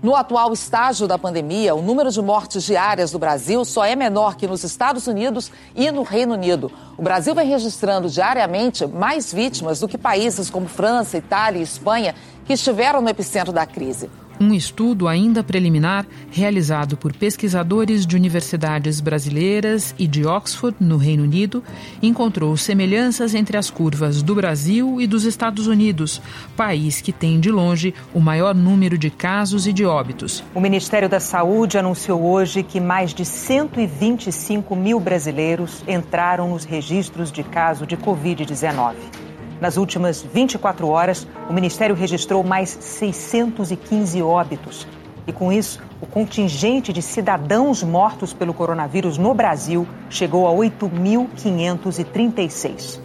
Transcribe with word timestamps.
No 0.00 0.14
atual 0.14 0.52
estágio 0.52 1.08
da 1.08 1.18
pandemia, 1.18 1.74
o 1.74 1.82
número 1.82 2.12
de 2.12 2.22
mortes 2.22 2.62
diárias 2.62 3.10
do 3.10 3.18
Brasil 3.18 3.64
só 3.64 3.84
é 3.84 3.96
menor 3.96 4.36
que 4.36 4.46
nos 4.46 4.62
Estados 4.62 5.08
Unidos 5.08 5.50
e 5.74 5.90
no 5.90 6.04
Reino 6.04 6.34
Unido. 6.34 6.70
O 6.96 7.02
Brasil 7.02 7.34
vem 7.34 7.48
registrando 7.48 8.08
diariamente 8.08 8.86
mais 8.86 9.32
vítimas 9.32 9.80
do 9.80 9.88
que 9.88 9.98
países 9.98 10.48
como 10.48 10.68
França, 10.68 11.18
Itália 11.18 11.58
e 11.58 11.64
Espanha, 11.64 12.14
que 12.44 12.52
estiveram 12.52 13.00
no 13.00 13.08
epicentro 13.08 13.52
da 13.52 13.66
crise. 13.66 14.08
Um 14.40 14.54
estudo 14.54 15.08
ainda 15.08 15.42
preliminar, 15.42 16.06
realizado 16.30 16.96
por 16.96 17.12
pesquisadores 17.12 18.06
de 18.06 18.14
universidades 18.14 19.00
brasileiras 19.00 19.94
e 19.98 20.06
de 20.06 20.24
Oxford, 20.24 20.76
no 20.78 20.96
Reino 20.96 21.24
Unido, 21.24 21.62
encontrou 22.00 22.56
semelhanças 22.56 23.34
entre 23.34 23.56
as 23.56 23.68
curvas 23.68 24.22
do 24.22 24.36
Brasil 24.36 25.00
e 25.00 25.08
dos 25.08 25.24
Estados 25.24 25.66
Unidos, 25.66 26.22
país 26.56 27.00
que 27.00 27.12
tem 27.12 27.40
de 27.40 27.50
longe 27.50 27.92
o 28.14 28.20
maior 28.20 28.54
número 28.54 28.96
de 28.96 29.10
casos 29.10 29.66
e 29.66 29.72
de 29.72 29.84
óbitos. 29.84 30.44
O 30.54 30.60
Ministério 30.60 31.08
da 31.08 31.18
Saúde 31.18 31.76
anunciou 31.76 32.22
hoje 32.22 32.62
que 32.62 32.78
mais 32.80 33.12
de 33.12 33.24
125 33.24 34.76
mil 34.76 35.00
brasileiros 35.00 35.82
entraram 35.88 36.50
nos 36.50 36.64
registros 36.64 37.32
de 37.32 37.42
caso 37.42 37.84
de 37.84 37.96
Covid-19. 37.96 39.27
Nas 39.60 39.76
últimas 39.76 40.22
24 40.22 40.88
horas, 40.88 41.26
o 41.48 41.52
Ministério 41.52 41.94
registrou 41.94 42.42
mais 42.44 42.70
615 42.80 44.22
óbitos. 44.22 44.86
E 45.26 45.32
com 45.32 45.52
isso, 45.52 45.80
o 46.00 46.06
contingente 46.06 46.92
de 46.92 47.02
cidadãos 47.02 47.82
mortos 47.82 48.32
pelo 48.32 48.54
coronavírus 48.54 49.18
no 49.18 49.34
Brasil 49.34 49.84
chegou 50.08 50.46
a 50.48 50.52
8.536. 50.52 53.00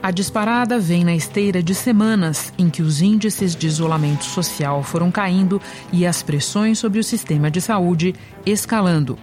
A 0.00 0.12
disparada 0.12 0.78
vem 0.78 1.02
na 1.02 1.16
esteira 1.16 1.60
de 1.60 1.74
semanas 1.74 2.52
em 2.56 2.70
que 2.70 2.82
os 2.82 3.02
índices 3.02 3.56
de 3.56 3.66
isolamento 3.66 4.24
social 4.24 4.84
foram 4.84 5.10
caindo 5.10 5.60
e 5.92 6.06
as 6.06 6.22
pressões 6.22 6.78
sobre 6.78 7.00
o 7.00 7.04
sistema 7.04 7.50
de 7.50 7.60
saúde 7.60 8.14
escalando. 8.46 9.18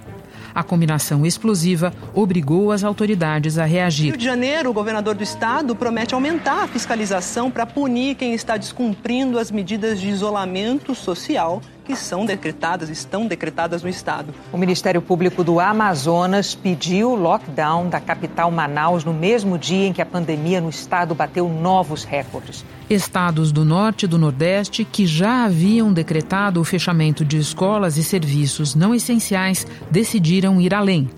A 0.55 0.63
combinação 0.63 1.25
explosiva 1.25 1.93
obrigou 2.13 2.71
as 2.71 2.81
autoridades 2.81 3.57
a 3.57 3.65
reagir. 3.65 4.05
Rio 4.05 4.17
de 4.17 4.23
Janeiro, 4.23 4.69
o 4.69 4.73
governador 4.73 5.13
do 5.13 5.21
estado 5.21 5.75
promete 5.75 6.15
aumentar 6.15 6.63
a 6.63 6.67
fiscalização 6.67 7.51
para 7.51 7.65
punir 7.65 8.15
quem 8.15 8.33
está 8.33 8.55
descumprindo 8.55 9.37
as 9.37 9.51
medidas 9.51 9.99
de 9.99 10.07
isolamento 10.07 10.95
social 10.95 11.61
que 11.85 11.95
são 11.95 12.25
decretadas, 12.25 12.89
estão 12.89 13.27
decretadas 13.27 13.83
no 13.83 13.89
estado. 13.89 14.33
O 14.51 14.57
Ministério 14.57 15.01
Público 15.01 15.43
do 15.43 15.59
Amazonas 15.59 16.55
pediu 16.55 17.11
o 17.11 17.15
lockdown 17.15 17.87
da 17.87 17.99
capital 17.99 18.49
Manaus 18.49 19.03
no 19.03 19.13
mesmo 19.13 19.57
dia 19.57 19.87
em 19.87 19.93
que 19.93 20.01
a 20.01 20.05
pandemia 20.05 20.59
no 20.59 20.69
estado 20.69 21.13
bateu 21.13 21.47
novos 21.47 22.03
recordes. 22.03 22.65
Estados 22.89 23.51
do 23.51 23.63
Norte 23.63 24.05
e 24.05 24.07
do 24.07 24.17
Nordeste 24.17 24.83
que 24.83 25.05
já 25.05 25.45
haviam 25.45 25.93
decretado 25.93 26.59
o 26.59 26.63
fechamento 26.63 27.23
de 27.23 27.37
escolas 27.37 27.97
e 27.97 28.03
serviços 28.03 28.75
não 28.75 28.93
essenciais 28.93 29.65
decidiram 29.91 30.59
ir 30.59 30.73
além. 30.73 31.09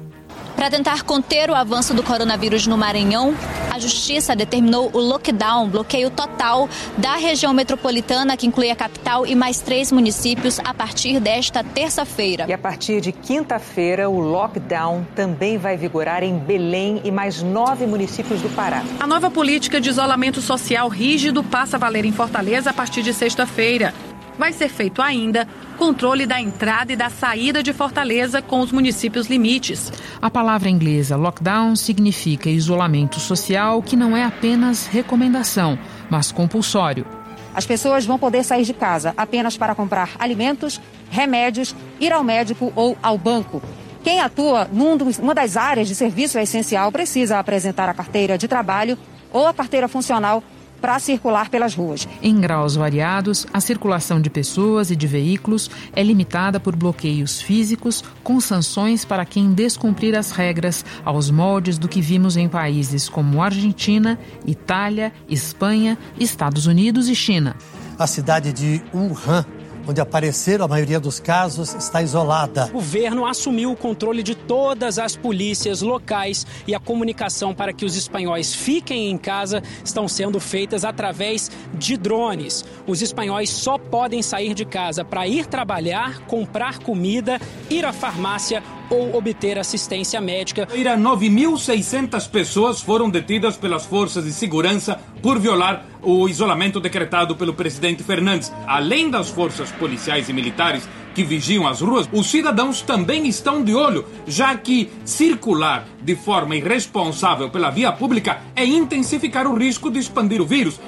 Para 0.58 0.72
tentar 0.72 1.04
conter 1.04 1.52
o 1.52 1.54
avanço 1.54 1.94
do 1.94 2.02
coronavírus 2.02 2.66
no 2.66 2.76
Maranhão, 2.76 3.36
a 3.72 3.78
Justiça 3.78 4.36
determinou 4.36 4.90
o 4.92 4.98
lockdown, 4.98 5.70
bloqueio 5.70 6.10
total 6.10 6.68
da 6.98 7.16
região 7.16 7.54
metropolitana, 7.54 8.36
que 8.36 8.48
inclui 8.48 8.72
a 8.72 8.76
capital 8.76 9.24
e 9.24 9.36
mais 9.36 9.60
três 9.60 9.92
municípios, 9.92 10.60
a 10.66 10.74
partir 10.74 11.20
desta 11.20 11.64
terça-feira. 11.64 12.46
E 12.50 12.54
a 12.54 12.58
partir 12.58 13.02
de 13.02 13.12
quinta-feira, 13.12 14.10
o 14.10 14.20
lockdown 14.20 15.06
também 15.16 15.60
vai 15.60 15.78
vigorar 15.78 16.24
em 16.24 16.36
Belém 16.40 17.02
e 17.04 17.12
mais 17.12 17.44
nove 17.44 17.86
municípios 17.86 18.42
do 18.42 18.50
Pará. 18.50 18.84
A 19.00 19.06
nova 19.06 19.30
política 19.30 19.80
de 19.80 19.90
isolamento 19.90 20.42
social 20.42 20.90
rígido 20.90 21.44
passa 21.44 21.78
a 21.78 21.80
valer 21.80 22.04
em 22.04 22.12
Fortaleza 22.12 22.72
a 22.72 22.74
partir 22.74 23.04
de 23.04 23.14
sexta-feira 23.14 23.94
vai 24.38 24.54
ser 24.54 24.70
feito 24.70 25.02
ainda 25.02 25.48
controle 25.78 26.26
da 26.26 26.42
entrada 26.42 26.92
e 26.92 26.96
da 26.96 27.10
saída 27.10 27.62
de 27.62 27.72
Fortaleza 27.72 28.42
com 28.42 28.60
os 28.60 28.72
municípios 28.72 29.28
limites. 29.28 29.92
A 30.22 30.30
palavra 30.30 30.70
inglesa 30.70 31.16
lockdown 31.16 31.76
significa 31.76 32.50
isolamento 32.50 33.20
social 33.20 33.82
que 33.82 33.96
não 33.96 34.18
é 34.18 34.24
apenas 34.24 34.88
recomendação, 34.88 35.78
mas 36.10 36.32
compulsório. 36.32 37.06
As 37.54 37.66
pessoas 37.66 38.06
vão 38.06 38.20
poder 38.20 38.44
sair 38.44 38.64
de 38.64 38.74
casa 38.74 39.14
apenas 39.16 39.56
para 39.56 39.74
comprar 39.74 40.12
alimentos, 40.20 40.82
remédios, 41.10 41.76
ir 42.00 42.12
ao 42.12 42.24
médico 42.24 42.74
ou 42.76 42.98
ao 43.02 43.18
banco. 43.18 43.62
Quem 44.04 44.20
atua 44.20 44.70
numa 44.72 45.34
das 45.34 45.58
áreas 45.58 45.88
de 45.88 45.96
serviço 45.96 46.38
essencial 46.40 46.92
precisa 46.92 47.40
apresentar 47.40 47.90
a 47.90 47.94
carteira 47.94 48.38
de 48.38 48.48
trabalho 48.48 48.98
ou 49.32 49.48
a 49.48 49.54
carteira 49.54 49.88
funcional 49.88 50.44
para 50.82 51.00
circular 51.00 51.50
pelas 51.50 51.74
ruas. 51.74 52.08
Em 52.22 52.40
graus 52.40 52.76
variados, 52.76 53.46
a 53.54 53.60
circulação 53.60 54.22
de 54.22 54.30
pessoas 54.30 54.92
e 54.92 54.96
de 54.96 55.08
veículos 55.08 55.70
é 55.94 56.04
limitada 56.04 56.60
por 56.60 56.76
bloqueios 56.76 57.42
físicos, 57.42 58.04
com 58.24 58.40
sanções 58.40 59.04
para 59.04 59.26
quem 59.26 59.54
descumprir 59.54 60.16
as 60.16 60.32
regras, 60.32 60.86
aos 61.04 61.30
moldes 61.30 61.78
do 61.78 61.88
que 61.88 62.02
vimos 62.02 62.38
em 62.38 62.48
países 62.48 63.10
como 63.10 63.42
Argentina, 63.42 64.20
Itália, 64.46 65.12
Espanha, 65.30 65.98
Estados 66.20 66.66
Unidos 66.66 67.08
e 67.10 67.16
China. 67.16 67.56
A 67.98 68.06
cidade 68.06 68.54
de 68.54 68.82
Wuhan 68.94 69.46
onde 69.88 70.02
apareceram 70.02 70.66
a 70.66 70.68
maioria 70.68 71.00
dos 71.00 71.20
casos, 71.20 71.74
está 71.74 72.02
isolada. 72.02 72.66
O 72.68 72.74
governo 72.74 73.26
assumiu 73.26 73.72
o 73.72 73.76
controle 73.76 74.22
de 74.22 74.36
todas 74.36 75.00
as 75.00 75.16
polícias 75.16 75.82
locais 75.82 76.46
e 76.68 76.76
a 76.76 76.80
comunicação 76.80 77.54
para 77.54 77.74
que 77.74 77.86
os 77.86 77.96
espanhóis 77.96 78.54
fiquem 78.54 79.10
em 79.10 79.18
casa 79.18 79.64
estão 79.84 80.08
sendo 80.08 80.40
feitas 80.40 80.84
através 80.84 81.50
de 81.74 81.98
drones. 81.98 82.66
Os 82.86 83.02
espanhóis 83.02 83.50
só 83.50 83.78
podem 83.78 84.22
sair 84.22 84.54
de 84.54 84.66
casa 84.66 85.06
para 85.06 85.28
ir 85.28 85.46
trabalhar, 85.46 86.20
comprar 86.28 86.80
comida, 86.80 87.40
ir 87.70 87.86
à 87.86 87.94
farmácia 87.94 88.62
ou 88.90 89.16
obter 89.16 89.58
assistência 89.58 90.20
médica. 90.22 90.68
9.600 90.68 92.30
pessoas 92.30 92.82
foram 92.82 93.10
detidas 93.10 93.58
pelas 93.58 93.86
forças 93.86 94.26
de 94.26 94.32
segurança 94.32 95.00
por 95.22 95.40
violar 95.40 95.86
o 96.02 96.28
isolamento 96.28 96.80
decretado 96.80 97.36
pelo 97.36 97.54
presidente 97.54 98.04
Fernandes. 98.04 98.52
Além 98.66 99.10
das 99.10 99.30
forças 99.30 99.72
policiais 99.72 100.30
e 100.30 100.34
militares 100.34 100.88
que 101.14 101.24
vigiam 101.24 101.68
as 101.68 101.82
ruas, 101.82 102.08
os 102.12 102.28
cidadãos 102.28 102.82
também 102.82 103.28
estão 103.28 103.64
de 103.64 103.74
olho, 103.74 104.06
já 104.28 104.56
que 104.56 104.90
circular 105.04 105.88
de 106.02 106.16
forma 106.16 106.56
irresponsável 106.56 107.50
pela 107.50 107.72
via 107.72 107.92
pública 107.92 108.40
é 108.56 108.64
intensificar 108.64 109.48
o 109.48 109.56
risco 109.56 109.90
de 109.90 110.00
expandir 110.00 110.42
o 110.42 110.46
vírus. 110.46 110.80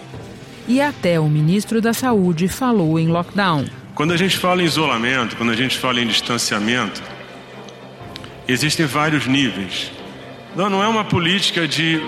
E 0.68 0.80
até 0.80 1.20
o 1.20 1.28
ministro 1.28 1.82
da 1.82 1.94
Saúde 1.94 2.48
falou 2.48 3.00
em 3.00 3.08
lockdown. 3.08 3.66
Quando 3.96 4.14
a 4.14 4.18
gente 4.18 4.38
fala 4.38 4.62
em 4.62 4.66
isolamento, 4.66 5.36
quando 5.36 5.50
a 5.50 5.56
gente 5.56 5.78
fala 5.80 6.00
em 6.00 6.06
distanciamento, 6.06 7.02
existem 8.52 8.86
vários 8.86 9.28
níveis. 9.28 9.92
Não, 10.56 10.70
não 10.70 10.84
é 10.84 10.88
uma 10.88 11.04
política 11.04 11.68
de 11.68 12.02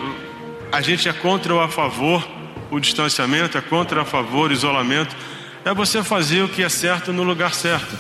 a 0.72 0.82
gente 0.82 1.08
é 1.08 1.14
contra 1.14 1.54
ou 1.54 1.62
a 1.62 1.70
favor 1.70 2.28
o 2.72 2.80
distanciamento, 2.80 3.58
é 3.58 3.62
contra 3.62 3.98
ou 3.98 4.02
a 4.02 4.06
favor 4.06 4.50
o 4.50 4.54
isolamento. 4.54 5.16
É 5.64 5.74
você 5.74 6.04
fazer 6.04 6.42
o 6.42 6.50
que 6.50 6.64
é 6.64 6.70
certo 6.70 7.14
no 7.14 7.24
lugar 7.24 7.54
certo. 7.54 7.96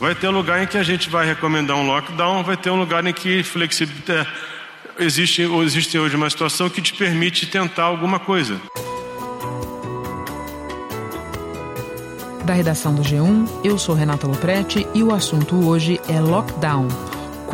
Vai 0.00 0.14
ter 0.14 0.28
lugar 0.28 0.62
em 0.62 0.66
que 0.66 0.76
a 0.76 0.82
gente 0.82 1.08
vai 1.08 1.24
recomendar 1.24 1.76
um 1.76 1.86
lockdown, 1.86 2.42
vai 2.42 2.56
ter 2.56 2.70
um 2.70 2.76
lugar 2.76 3.06
em 3.06 3.12
que 3.12 3.42
flexibilidade. 3.44 4.28
É, 4.98 5.04
existe, 5.04 5.42
existe 5.42 5.96
hoje 5.96 6.16
uma 6.16 6.28
situação 6.28 6.68
que 6.68 6.82
te 6.82 6.92
permite 6.94 7.46
tentar 7.46 7.84
alguma 7.84 8.18
coisa. 8.18 8.60
Da 12.44 12.52
redação 12.52 12.94
do 12.94 13.02
G1, 13.02 13.48
eu 13.62 13.78
sou 13.78 13.94
Renata 13.94 14.26
Loprete 14.26 14.86
e 14.92 15.02
o 15.02 15.14
assunto 15.14 15.66
hoje 15.66 16.00
é 16.08 16.20
lockdown 16.20 16.88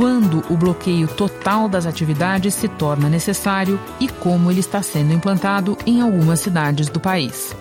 quando 0.00 0.42
o 0.48 0.56
bloqueio 0.56 1.06
total 1.06 1.68
das 1.68 1.84
atividades 1.84 2.54
se 2.54 2.66
torna 2.66 3.06
necessário 3.06 3.78
e 4.00 4.08
como 4.08 4.50
ele 4.50 4.60
está 4.60 4.82
sendo 4.82 5.12
implantado 5.12 5.76
em 5.84 6.00
algumas 6.00 6.40
cidades 6.40 6.88
do 6.88 6.98
país. 6.98 7.54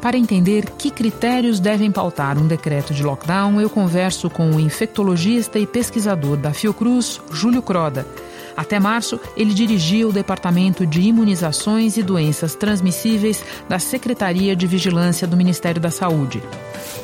Para 0.00 0.16
entender 0.16 0.70
que 0.78 0.90
critérios 0.90 1.60
devem 1.60 1.92
pautar 1.92 2.38
um 2.38 2.46
decreto 2.46 2.94
de 2.94 3.02
lockdown, 3.02 3.60
eu 3.60 3.68
converso 3.68 4.30
com 4.30 4.52
o 4.52 4.58
infectologista 4.58 5.58
e 5.58 5.66
pesquisador 5.66 6.38
da 6.38 6.54
Fiocruz, 6.54 7.20
Júlio 7.30 7.60
Croda. 7.60 8.06
Até 8.56 8.78
março, 8.78 9.18
ele 9.36 9.52
dirigia 9.52 10.06
o 10.06 10.12
Departamento 10.12 10.86
de 10.86 11.00
Imunizações 11.00 11.96
e 11.96 12.02
Doenças 12.02 12.54
Transmissíveis 12.54 13.42
da 13.68 13.78
Secretaria 13.78 14.54
de 14.54 14.66
Vigilância 14.66 15.26
do 15.26 15.36
Ministério 15.36 15.80
da 15.80 15.90
Saúde. 15.90 16.42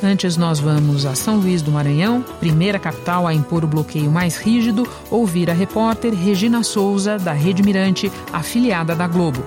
Antes, 0.03 0.37
nós 0.37 0.61
vamos 0.61 1.05
a 1.05 1.15
São 1.15 1.37
Luís 1.37 1.63
do 1.63 1.71
Maranhão, 1.71 2.25
primeira 2.39 2.79
capital 2.79 3.27
a 3.27 3.35
impor 3.35 3.65
o 3.65 3.69
bloqueio 3.69 4.11
mais 4.11 4.37
rígido, 4.37 4.89
ouvir 5.11 5.51
a 5.51 5.55
repórter 5.55 6.15
Regina 6.15 6.63
Souza, 6.63 7.19
da 7.19 7.33
Rede 7.33 7.63
Mirante, 7.63 8.11
afiliada 8.33 8.95
da 8.95 9.07
Globo. 9.07 9.45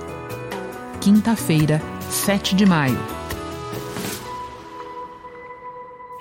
Quinta-feira, 1.00 1.82
7 2.10 2.56
de 2.56 2.66
maio. 2.66 3.13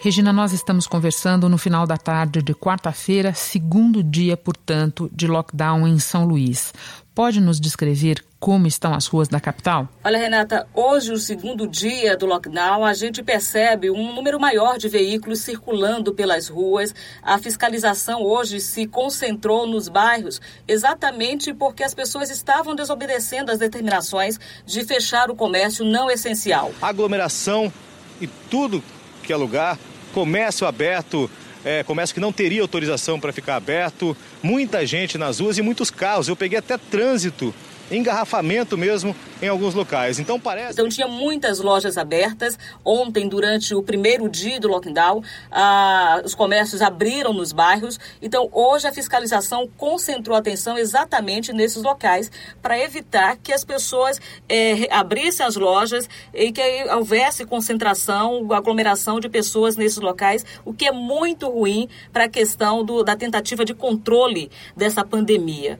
Regina, 0.04 0.32
nós 0.32 0.52
estamos 0.52 0.88
conversando 0.88 1.48
no 1.48 1.56
final 1.56 1.86
da 1.86 1.96
tarde 1.96 2.42
de 2.42 2.52
quarta-feira, 2.52 3.32
segundo 3.34 4.02
dia, 4.02 4.36
portanto, 4.36 5.08
de 5.14 5.28
lockdown 5.28 5.86
em 5.86 5.96
São 6.00 6.24
Luís. 6.24 6.74
Pode 7.14 7.40
nos 7.40 7.60
descrever 7.60 8.20
como 8.40 8.66
estão 8.66 8.92
as 8.94 9.06
ruas 9.06 9.28
da 9.28 9.38
capital? 9.38 9.88
Olha, 10.02 10.18
Renata, 10.18 10.66
hoje, 10.74 11.12
o 11.12 11.18
segundo 11.18 11.68
dia 11.68 12.16
do 12.16 12.26
lockdown, 12.26 12.84
a 12.84 12.92
gente 12.94 13.22
percebe 13.22 13.92
um 13.92 14.12
número 14.12 14.40
maior 14.40 14.76
de 14.76 14.88
veículos 14.88 15.38
circulando 15.38 16.12
pelas 16.12 16.48
ruas. 16.48 16.92
A 17.22 17.38
fiscalização 17.38 18.24
hoje 18.24 18.58
se 18.58 18.88
concentrou 18.88 19.68
nos 19.68 19.86
bairros 19.86 20.40
exatamente 20.66 21.54
porque 21.54 21.84
as 21.84 21.94
pessoas 21.94 22.28
estavam 22.28 22.74
desobedecendo 22.74 23.52
as 23.52 23.60
determinações 23.60 24.36
de 24.66 24.82
fechar 24.82 25.30
o 25.30 25.36
comércio 25.36 25.84
não 25.84 26.10
essencial. 26.10 26.72
Aglomeração 26.82 27.72
e 28.20 28.26
tudo 28.26 28.82
que 29.22 29.32
é 29.32 29.36
lugar, 29.36 29.78
comércio 30.12 30.66
aberto, 30.66 31.30
é, 31.64 31.82
comércio 31.82 32.14
que 32.14 32.20
não 32.20 32.32
teria 32.32 32.62
autorização 32.62 33.18
para 33.18 33.32
ficar 33.32 33.56
aberto, 33.56 34.16
muita 34.42 34.86
gente 34.86 35.18
nas 35.18 35.40
ruas 35.40 35.58
e 35.58 35.62
muitos 35.62 35.90
carros. 35.90 36.28
Eu 36.28 36.36
peguei 36.36 36.58
até 36.58 36.76
trânsito 36.76 37.54
engarrafamento 37.96 38.76
mesmo 38.76 39.14
em 39.40 39.48
alguns 39.48 39.74
locais. 39.74 40.18
Então 40.18 40.38
parece. 40.38 40.72
Então 40.72 40.88
tinha 40.88 41.08
muitas 41.08 41.58
lojas 41.60 41.98
abertas. 41.98 42.58
Ontem, 42.84 43.28
durante 43.28 43.74
o 43.74 43.82
primeiro 43.82 44.28
dia 44.28 44.58
do 44.58 44.68
lockdown, 44.68 45.22
ah, 45.50 46.20
os 46.24 46.34
comércios 46.34 46.82
abriram 46.82 47.32
nos 47.32 47.52
bairros. 47.52 47.98
Então 48.20 48.48
hoje 48.52 48.86
a 48.86 48.92
fiscalização 48.92 49.68
concentrou 49.76 50.36
atenção 50.36 50.78
exatamente 50.78 51.52
nesses 51.52 51.82
locais 51.82 52.30
para 52.60 52.78
evitar 52.78 53.36
que 53.36 53.52
as 53.52 53.64
pessoas 53.64 54.20
eh, 54.48 54.88
abrissem 54.90 55.44
as 55.44 55.56
lojas 55.56 56.08
e 56.32 56.52
que 56.52 56.62
houvesse 56.94 57.44
concentração, 57.44 58.46
aglomeração 58.52 59.20
de 59.20 59.28
pessoas 59.28 59.76
nesses 59.76 59.98
locais, 59.98 60.44
o 60.64 60.72
que 60.72 60.86
é 60.86 60.92
muito 60.92 61.48
ruim 61.48 61.88
para 62.12 62.24
a 62.24 62.28
questão 62.28 62.84
do, 62.84 63.02
da 63.02 63.16
tentativa 63.16 63.64
de 63.64 63.74
controle 63.74 64.50
dessa 64.76 65.04
pandemia. 65.04 65.78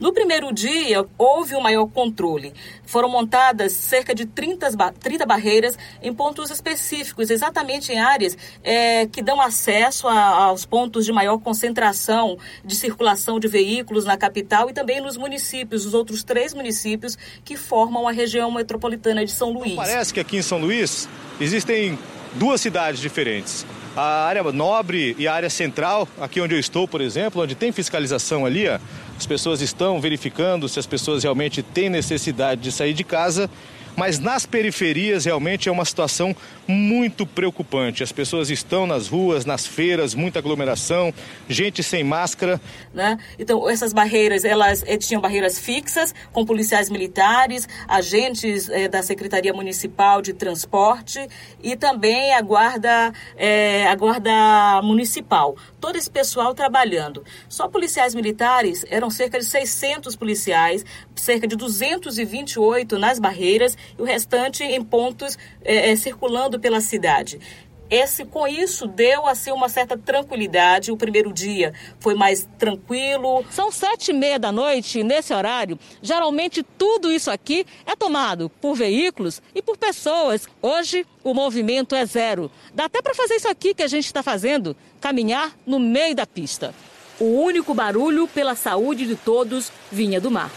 No 0.00 0.12
primeiro 0.12 0.52
dia, 0.52 1.04
houve 1.16 1.56
um 1.56 1.60
maior 1.60 1.86
controle. 1.86 2.52
Foram 2.84 3.08
montadas 3.08 3.72
cerca 3.72 4.14
de 4.14 4.26
30, 4.26 4.70
30 5.00 5.26
barreiras 5.26 5.76
em 6.00 6.14
pontos 6.14 6.50
específicos, 6.50 7.30
exatamente 7.30 7.92
em 7.92 7.98
áreas 7.98 8.36
é, 8.62 9.06
que 9.06 9.20
dão 9.20 9.40
acesso 9.40 10.06
a, 10.06 10.44
aos 10.44 10.64
pontos 10.64 11.04
de 11.04 11.12
maior 11.12 11.38
concentração 11.38 12.38
de 12.64 12.76
circulação 12.76 13.40
de 13.40 13.48
veículos 13.48 14.04
na 14.04 14.16
capital 14.16 14.70
e 14.70 14.72
também 14.72 15.00
nos 15.00 15.16
municípios, 15.16 15.84
os 15.84 15.94
outros 15.94 16.22
três 16.22 16.54
municípios 16.54 17.18
que 17.44 17.56
formam 17.56 18.06
a 18.06 18.12
região 18.12 18.50
metropolitana 18.50 19.24
de 19.24 19.32
São 19.32 19.50
Luís. 19.52 19.74
Parece 19.74 20.14
que 20.14 20.20
aqui 20.20 20.36
em 20.36 20.42
São 20.42 20.58
Luís 20.58 21.08
existem 21.40 21.98
duas 22.34 22.60
cidades 22.60 23.00
diferentes 23.00 23.66
a 23.98 24.26
área 24.26 24.44
nobre 24.52 25.16
e 25.18 25.26
a 25.26 25.34
área 25.34 25.50
central, 25.50 26.08
aqui 26.20 26.40
onde 26.40 26.54
eu 26.54 26.60
estou, 26.60 26.86
por 26.86 27.00
exemplo, 27.00 27.42
onde 27.42 27.56
tem 27.56 27.72
fiscalização 27.72 28.46
ali, 28.46 28.68
ó, 28.68 28.78
as 29.16 29.26
pessoas 29.26 29.60
estão 29.60 30.00
verificando 30.00 30.68
se 30.68 30.78
as 30.78 30.86
pessoas 30.86 31.24
realmente 31.24 31.64
têm 31.64 31.90
necessidade 31.90 32.60
de 32.60 32.70
sair 32.70 32.94
de 32.94 33.02
casa 33.02 33.50
mas 33.98 34.20
nas 34.20 34.46
periferias 34.46 35.24
realmente 35.24 35.68
é 35.68 35.72
uma 35.72 35.84
situação 35.84 36.34
muito 36.68 37.26
preocupante. 37.26 38.04
As 38.04 38.12
pessoas 38.12 38.48
estão 38.48 38.86
nas 38.86 39.08
ruas, 39.08 39.44
nas 39.44 39.66
feiras, 39.66 40.14
muita 40.14 40.38
aglomeração, 40.38 41.12
gente 41.48 41.82
sem 41.82 42.04
máscara. 42.04 42.60
Né? 42.94 43.18
Então, 43.36 43.68
essas 43.68 43.92
barreiras, 43.92 44.44
elas 44.44 44.84
eh, 44.86 44.96
tinham 44.96 45.20
barreiras 45.20 45.58
fixas, 45.58 46.14
com 46.32 46.44
policiais 46.44 46.88
militares, 46.88 47.68
agentes 47.88 48.68
eh, 48.68 48.86
da 48.86 49.02
Secretaria 49.02 49.52
Municipal 49.52 50.22
de 50.22 50.32
Transporte 50.32 51.26
e 51.60 51.74
também 51.74 52.34
a 52.34 52.40
guarda, 52.40 53.12
eh, 53.36 53.84
a 53.88 53.96
guarda 53.96 54.80
municipal. 54.80 55.56
Todo 55.80 55.96
esse 55.96 56.08
pessoal 56.10 56.54
trabalhando. 56.54 57.24
Só 57.48 57.66
policiais 57.66 58.14
militares 58.14 58.84
eram 58.88 59.10
cerca 59.10 59.40
de 59.40 59.44
600 59.44 60.14
policiais, 60.14 60.84
cerca 61.16 61.48
de 61.48 61.56
228 61.56 62.96
nas 62.96 63.18
barreiras 63.18 63.76
e 63.98 64.02
o 64.02 64.04
restante 64.04 64.64
em 64.64 64.82
pontos 64.82 65.38
é, 65.64 65.90
é, 65.90 65.96
circulando 65.96 66.58
pela 66.58 66.80
cidade. 66.80 67.38
Esse, 67.90 68.26
com 68.26 68.46
isso, 68.46 68.86
deu 68.86 69.26
assim 69.26 69.50
uma 69.50 69.68
certa 69.68 69.96
tranquilidade. 69.96 70.92
O 70.92 70.96
primeiro 70.96 71.32
dia 71.32 71.72
foi 71.98 72.14
mais 72.14 72.46
tranquilo. 72.58 73.42
São 73.50 73.72
sete 73.72 74.10
e 74.10 74.14
meia 74.14 74.38
da 74.38 74.52
noite, 74.52 75.02
nesse 75.02 75.32
horário, 75.32 75.78
geralmente 76.02 76.62
tudo 76.62 77.10
isso 77.10 77.30
aqui 77.30 77.64
é 77.86 77.96
tomado 77.96 78.50
por 78.60 78.74
veículos 78.74 79.40
e 79.54 79.62
por 79.62 79.78
pessoas. 79.78 80.46
Hoje, 80.60 81.06
o 81.24 81.32
movimento 81.32 81.94
é 81.94 82.04
zero. 82.04 82.50
Dá 82.74 82.84
até 82.84 83.00
para 83.00 83.14
fazer 83.14 83.36
isso 83.36 83.48
aqui 83.48 83.72
que 83.72 83.82
a 83.82 83.88
gente 83.88 84.04
está 84.04 84.22
fazendo, 84.22 84.76
caminhar 85.00 85.56
no 85.66 85.78
meio 85.78 86.14
da 86.14 86.26
pista. 86.26 86.74
O 87.18 87.40
único 87.40 87.72
barulho 87.72 88.28
pela 88.28 88.54
saúde 88.54 89.06
de 89.06 89.16
todos 89.16 89.72
vinha 89.90 90.20
do 90.20 90.30
mar 90.30 90.50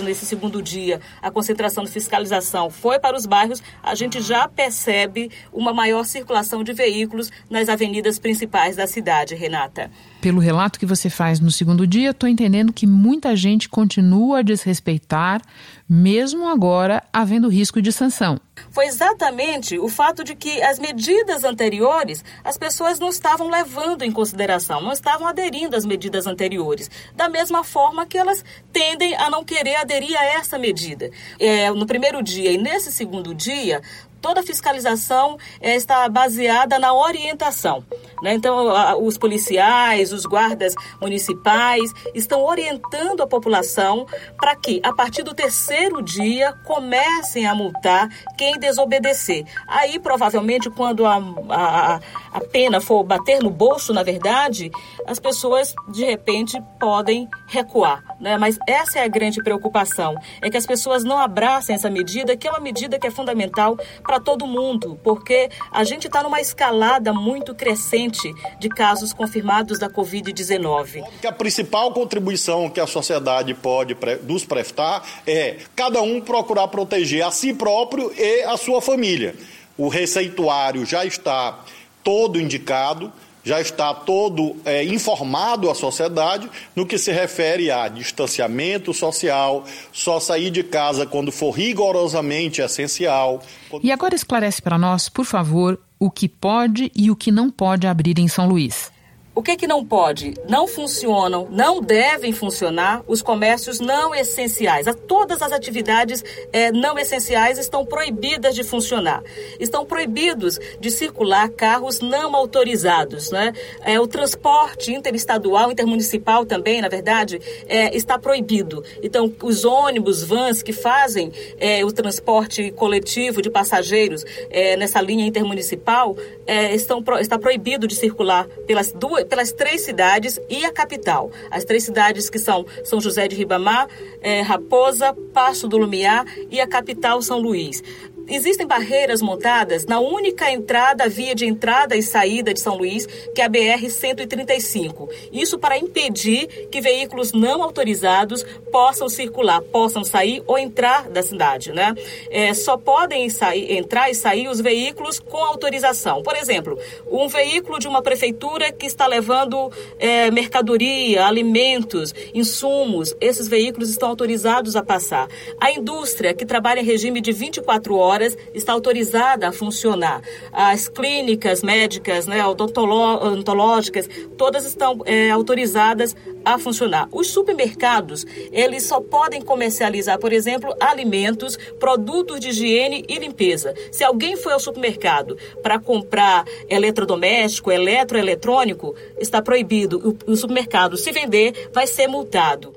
nesse 0.00 0.26
segundo 0.26 0.62
dia 0.62 1.00
a 1.22 1.30
concentração 1.30 1.84
de 1.84 1.90
fiscalização 1.90 2.70
foi 2.70 2.98
para 2.98 3.16
os 3.16 3.26
bairros, 3.26 3.62
a 3.82 3.94
gente 3.94 4.20
já 4.20 4.48
percebe 4.48 5.30
uma 5.52 5.72
maior 5.72 6.04
circulação 6.04 6.64
de 6.64 6.72
veículos 6.72 7.30
nas 7.48 7.68
avenidas 7.68 8.18
principais 8.18 8.76
da 8.76 8.86
cidade, 8.86 9.34
Renata. 9.34 9.90
Pelo 10.24 10.40
relato 10.40 10.78
que 10.78 10.86
você 10.86 11.10
faz 11.10 11.38
no 11.38 11.50
segundo 11.50 11.86
dia, 11.86 12.12
estou 12.12 12.26
entendendo 12.26 12.72
que 12.72 12.86
muita 12.86 13.36
gente 13.36 13.68
continua 13.68 14.38
a 14.38 14.42
desrespeitar, 14.42 15.42
mesmo 15.86 16.48
agora 16.48 17.02
havendo 17.12 17.46
risco 17.46 17.82
de 17.82 17.92
sanção. 17.92 18.40
Foi 18.70 18.86
exatamente 18.86 19.78
o 19.78 19.86
fato 19.86 20.24
de 20.24 20.34
que 20.34 20.62
as 20.62 20.78
medidas 20.78 21.44
anteriores 21.44 22.24
as 22.42 22.56
pessoas 22.56 22.98
não 22.98 23.10
estavam 23.10 23.50
levando 23.50 24.00
em 24.00 24.10
consideração, 24.10 24.80
não 24.80 24.92
estavam 24.92 25.28
aderindo 25.28 25.76
às 25.76 25.84
medidas 25.84 26.26
anteriores, 26.26 26.90
da 27.14 27.28
mesma 27.28 27.62
forma 27.62 28.06
que 28.06 28.16
elas 28.16 28.42
tendem 28.72 29.14
a 29.16 29.28
não 29.28 29.44
querer 29.44 29.76
aderir 29.76 30.18
a 30.18 30.24
essa 30.24 30.58
medida. 30.58 31.10
É, 31.38 31.70
no 31.70 31.84
primeiro 31.84 32.22
dia 32.22 32.50
e 32.50 32.56
nesse 32.56 32.90
segundo 32.90 33.34
dia, 33.34 33.82
toda 34.22 34.40
a 34.40 34.42
fiscalização 34.42 35.36
é, 35.60 35.76
está 35.76 36.08
baseada 36.08 36.78
na 36.78 36.94
orientação. 36.94 37.84
Né? 38.24 38.32
Então, 38.32 39.04
os 39.04 39.18
policiais, 39.18 40.10
os 40.10 40.24
guardas 40.24 40.74
municipais 40.98 41.92
estão 42.14 42.42
orientando 42.42 43.22
a 43.22 43.26
população 43.26 44.06
para 44.38 44.56
que, 44.56 44.80
a 44.82 44.94
partir 44.94 45.22
do 45.22 45.34
terceiro 45.34 46.00
dia, 46.00 46.54
comecem 46.64 47.46
a 47.46 47.54
multar 47.54 48.08
quem 48.38 48.58
desobedecer. 48.58 49.44
Aí, 49.68 49.98
provavelmente, 49.98 50.70
quando 50.70 51.04
a, 51.04 51.16
a, 51.50 52.00
a 52.32 52.40
pena 52.40 52.80
for 52.80 53.04
bater 53.04 53.42
no 53.42 53.50
bolso, 53.50 53.92
na 53.92 54.02
verdade, 54.02 54.70
as 55.06 55.20
pessoas, 55.20 55.74
de 55.88 56.06
repente, 56.06 56.58
podem 56.80 57.28
recuar. 57.46 58.13
Né? 58.24 58.38
Mas 58.38 58.58
essa 58.66 59.00
é 59.00 59.02
a 59.04 59.08
grande 59.08 59.42
preocupação, 59.42 60.14
é 60.40 60.48
que 60.48 60.56
as 60.56 60.64
pessoas 60.64 61.04
não 61.04 61.18
abracem 61.18 61.76
essa 61.76 61.90
medida, 61.90 62.34
que 62.34 62.48
é 62.48 62.50
uma 62.50 62.58
medida 62.58 62.98
que 62.98 63.06
é 63.06 63.10
fundamental 63.10 63.76
para 64.02 64.18
todo 64.18 64.46
mundo, 64.46 64.98
porque 65.04 65.50
a 65.70 65.84
gente 65.84 66.06
está 66.06 66.22
numa 66.22 66.40
escalada 66.40 67.12
muito 67.12 67.54
crescente 67.54 68.32
de 68.58 68.70
casos 68.70 69.12
confirmados 69.12 69.78
da 69.78 69.90
Covid-19. 69.90 71.04
A 71.22 71.32
principal 71.32 71.92
contribuição 71.92 72.70
que 72.70 72.80
a 72.80 72.86
sociedade 72.86 73.52
pode 73.52 73.94
nos 74.22 74.42
prestar 74.42 75.06
é 75.26 75.58
cada 75.76 76.00
um 76.00 76.18
procurar 76.18 76.68
proteger 76.68 77.26
a 77.26 77.30
si 77.30 77.52
próprio 77.52 78.10
e 78.16 78.42
a 78.44 78.56
sua 78.56 78.80
família. 78.80 79.34
O 79.76 79.88
receituário 79.88 80.86
já 80.86 81.04
está 81.04 81.62
todo 82.02 82.40
indicado 82.40 83.12
já 83.44 83.60
está 83.60 83.92
todo 83.92 84.56
é, 84.64 84.82
informado 84.82 85.70
à 85.70 85.74
sociedade 85.74 86.48
no 86.74 86.86
que 86.86 86.96
se 86.96 87.12
refere 87.12 87.70
a 87.70 87.86
distanciamento 87.88 88.94
social, 88.94 89.64
só 89.92 90.18
sair 90.18 90.50
de 90.50 90.62
casa 90.62 91.04
quando 91.06 91.30
for 91.30 91.50
rigorosamente 91.50 92.62
essencial. 92.62 93.42
E 93.82 93.92
agora 93.92 94.14
esclarece 94.14 94.62
para 94.62 94.78
nós, 94.78 95.08
por 95.08 95.26
favor, 95.26 95.78
o 95.98 96.10
que 96.10 96.28
pode 96.28 96.90
e 96.96 97.10
o 97.10 97.16
que 97.16 97.30
não 97.30 97.50
pode 97.50 97.86
abrir 97.86 98.18
em 98.18 98.28
São 98.28 98.48
Luís. 98.48 98.93
O 99.36 99.42
que, 99.42 99.56
que 99.56 99.66
não 99.66 99.84
pode? 99.84 100.32
Não 100.48 100.68
funcionam, 100.68 101.48
não 101.50 101.80
devem 101.80 102.32
funcionar 102.32 103.02
os 103.08 103.20
comércios 103.20 103.80
não 103.80 104.14
essenciais. 104.14 104.86
Todas 105.08 105.42
as 105.42 105.50
atividades 105.50 106.22
é, 106.52 106.70
não 106.70 106.96
essenciais 106.96 107.58
estão 107.58 107.84
proibidas 107.84 108.54
de 108.54 108.62
funcionar. 108.62 109.24
Estão 109.58 109.84
proibidos 109.84 110.60
de 110.78 110.88
circular 110.88 111.48
carros 111.48 111.98
não 111.98 112.36
autorizados. 112.36 113.32
Né? 113.32 113.52
É, 113.82 113.98
o 113.98 114.06
transporte 114.06 114.92
interestadual, 114.92 115.72
intermunicipal 115.72 116.46
também, 116.46 116.80
na 116.80 116.88
verdade, 116.88 117.40
é, 117.66 117.94
está 117.96 118.16
proibido. 118.16 118.84
Então, 119.02 119.34
os 119.42 119.64
ônibus, 119.64 120.22
vans 120.22 120.62
que 120.62 120.72
fazem 120.72 121.32
é, 121.58 121.84
o 121.84 121.90
transporte 121.90 122.70
coletivo 122.70 123.42
de 123.42 123.50
passageiros 123.50 124.24
é, 124.48 124.76
nessa 124.76 125.00
linha 125.00 125.26
intermunicipal 125.26 126.16
é, 126.46 126.72
estão, 126.72 127.02
está 127.18 127.36
proibido 127.36 127.88
de 127.88 127.96
circular 127.96 128.46
pelas 128.64 128.92
duas 128.92 129.23
pelas 129.24 129.52
três 129.52 129.82
cidades 129.82 130.38
e 130.48 130.64
a 130.64 130.72
capital. 130.72 131.30
As 131.50 131.64
três 131.64 131.84
cidades 131.84 132.28
que 132.30 132.38
são 132.38 132.64
São 132.84 133.00
José 133.00 133.28
de 133.28 133.36
Ribamar, 133.36 133.88
é, 134.20 134.40
Raposa, 134.42 135.14
Passo 135.32 135.68
do 135.68 135.76
Lumiar 135.76 136.24
e 136.50 136.60
a 136.60 136.66
capital 136.66 137.20
São 137.22 137.38
Luís. 137.38 137.82
Existem 138.28 138.66
barreiras 138.66 139.20
montadas 139.20 139.84
na 139.86 140.00
única 140.00 140.50
entrada, 140.50 141.08
via 141.08 141.34
de 141.34 141.46
entrada 141.46 141.96
e 141.96 142.02
saída 142.02 142.54
de 142.54 142.60
São 142.60 142.76
Luís, 142.76 143.06
que 143.34 143.40
é 143.40 143.44
a 143.44 143.50
BR-135. 143.50 145.08
Isso 145.32 145.58
para 145.58 145.78
impedir 145.78 146.68
que 146.70 146.80
veículos 146.80 147.32
não 147.32 147.62
autorizados 147.62 148.44
possam 148.72 149.08
circular, 149.08 149.60
possam 149.60 150.04
sair 150.04 150.42
ou 150.46 150.58
entrar 150.58 151.08
da 151.10 151.22
cidade, 151.22 151.72
né? 151.72 151.94
É, 152.30 152.54
só 152.54 152.76
podem 152.76 153.28
sair, 153.28 153.76
entrar 153.76 154.10
e 154.10 154.14
sair 154.14 154.48
os 154.48 154.60
veículos 154.60 155.18
com 155.18 155.38
autorização. 155.38 156.22
Por 156.22 156.36
exemplo, 156.36 156.78
um 157.10 157.28
veículo 157.28 157.78
de 157.78 157.86
uma 157.86 158.02
prefeitura 158.02 158.72
que 158.72 158.86
está 158.86 159.06
levando 159.06 159.70
é, 159.98 160.30
mercadoria, 160.30 161.26
alimentos, 161.26 162.14
insumos, 162.32 163.14
esses 163.20 163.48
veículos 163.48 163.90
estão 163.90 164.08
autorizados 164.08 164.76
a 164.76 164.82
passar. 164.82 165.28
A 165.60 165.70
indústria 165.70 166.34
que 166.34 166.46
trabalha 166.46 166.80
em 166.80 166.84
regime 166.84 167.20
de 167.20 167.32
24 167.32 167.94
horas 167.96 168.13
está 168.52 168.72
autorizada 168.72 169.48
a 169.48 169.52
funcionar. 169.52 170.22
As 170.52 170.88
clínicas 170.88 171.62
médicas, 171.62 172.26
né, 172.26 172.44
odontológicas, 172.46 174.08
todas 174.36 174.64
estão 174.64 175.00
é, 175.04 175.30
autorizadas 175.30 176.14
a 176.44 176.58
funcionar. 176.58 177.08
Os 177.10 177.28
supermercados, 177.28 178.26
eles 178.52 178.82
só 178.84 179.00
podem 179.00 179.40
comercializar, 179.40 180.18
por 180.18 180.32
exemplo, 180.32 180.74
alimentos, 180.78 181.56
produtos 181.78 182.40
de 182.40 182.48
higiene 182.48 183.04
e 183.08 183.18
limpeza. 183.18 183.74
Se 183.90 184.04
alguém 184.04 184.36
foi 184.36 184.52
ao 184.52 184.60
supermercado 184.60 185.38
para 185.62 185.78
comprar 185.78 186.44
eletrodoméstico, 186.68 187.72
eletroeletrônico, 187.72 188.94
está 189.18 189.40
proibido. 189.40 190.16
O, 190.26 190.32
o 190.32 190.36
supermercado, 190.36 190.96
se 190.96 191.10
vender, 191.12 191.70
vai 191.72 191.86
ser 191.86 192.08
multado. 192.08 192.73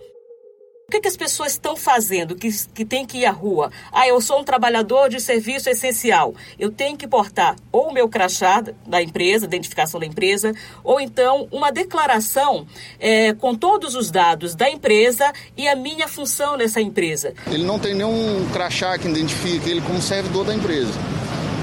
O 0.90 0.90
que, 0.90 1.02
que, 1.02 1.08
as 1.10 1.18
pessoas 1.18 1.52
estão 1.52 1.76
fazendo 1.76 2.34
que, 2.34 2.50
que 2.74 2.86
tem 2.86 3.06
que 3.06 3.18
ir 3.18 3.26
à 3.26 3.32
rua? 3.32 3.70
Ah, 3.92 4.08
eu 4.08 4.22
sou 4.22 4.40
um 4.40 4.44
trabalhador 4.46 5.10
de 5.10 5.20
serviço 5.20 5.70
essencial. 5.70 6.34
Eu 6.58 6.72
tenho 6.72 6.96
que 6.96 7.06
portar 7.06 7.58
ou 7.74 7.90
o 7.90 7.94
meu 7.94 8.08
crachá 8.08 8.64
da 8.88 9.02
empresa, 9.02 9.44
identificação 9.44 10.00
da 10.00 10.06
empresa, 10.06 10.54
ou 10.86 11.02
então 11.02 11.50
uma 11.52 11.74
declaração 11.74 12.66
é, 13.02 13.34
com 13.34 13.54
todos 13.54 13.96
os 13.96 14.10
dados 14.10 14.56
da 14.56 14.70
empresa 14.70 15.30
e 15.58 15.68
a 15.68 15.76
minha 15.76 16.08
função 16.08 16.56
nessa 16.56 16.80
empresa. 16.80 17.34
Ele 17.48 17.66
não 17.66 17.78
tem 17.78 17.94
nenhum 17.94 18.48
crachá 18.54 18.98
que 18.98 19.10
identifique 19.10 19.70
ele 19.70 19.82
como 19.82 20.02
servidor 20.02 20.46
da 20.46 20.56
empresa. 20.56 20.98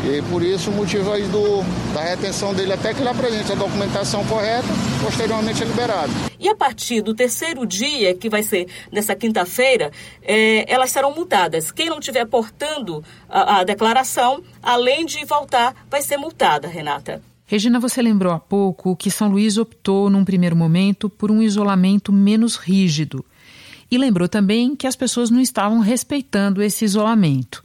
E 0.06 0.20
por 0.30 0.42
isso 0.42 0.70
o 0.70 0.74
motivo 0.74 1.10
aí 1.12 1.26
do, 1.28 1.62
da 1.94 2.02
retenção 2.02 2.52
dele 2.52 2.74
até 2.74 2.92
que 2.92 3.00
ele 3.00 3.08
apresente 3.08 3.50
a 3.50 3.54
documentação 3.54 4.22
correta, 4.26 4.68
posteriormente 5.02 5.62
é 5.62 5.66
liberado. 5.66 6.12
E 6.38 6.46
a 6.46 6.54
partir 6.54 7.00
do 7.00 7.14
terceiro 7.14 7.66
dia, 7.66 8.14
que 8.14 8.28
vai 8.28 8.42
ser 8.42 8.68
nessa 8.92 9.14
quinta-feira, 9.14 9.90
é, 10.22 10.70
elas 10.70 10.92
serão 10.92 11.14
multadas. 11.14 11.72
Quem 11.72 11.88
não 11.88 12.00
estiver 12.00 12.26
portando 12.26 13.02
a, 13.30 13.60
a 13.60 13.64
declaração, 13.64 14.42
além 14.62 15.06
de 15.06 15.24
voltar, 15.24 15.74
vai 15.90 16.02
ser 16.02 16.18
multada, 16.18 16.68
Renata. 16.68 17.22
Regina, 17.46 17.80
você 17.80 18.02
lembrou 18.02 18.32
há 18.32 18.38
pouco 18.38 18.94
que 18.94 19.10
São 19.10 19.28
Luís 19.28 19.56
optou, 19.56 20.10
num 20.10 20.24
primeiro 20.24 20.54
momento, 20.54 21.08
por 21.08 21.30
um 21.30 21.42
isolamento 21.42 22.12
menos 22.12 22.56
rígido. 22.56 23.24
E 23.90 23.96
lembrou 23.96 24.28
também 24.28 24.76
que 24.76 24.86
as 24.86 24.96
pessoas 24.96 25.30
não 25.30 25.40
estavam 25.40 25.78
respeitando 25.78 26.62
esse 26.62 26.84
isolamento. 26.84 27.64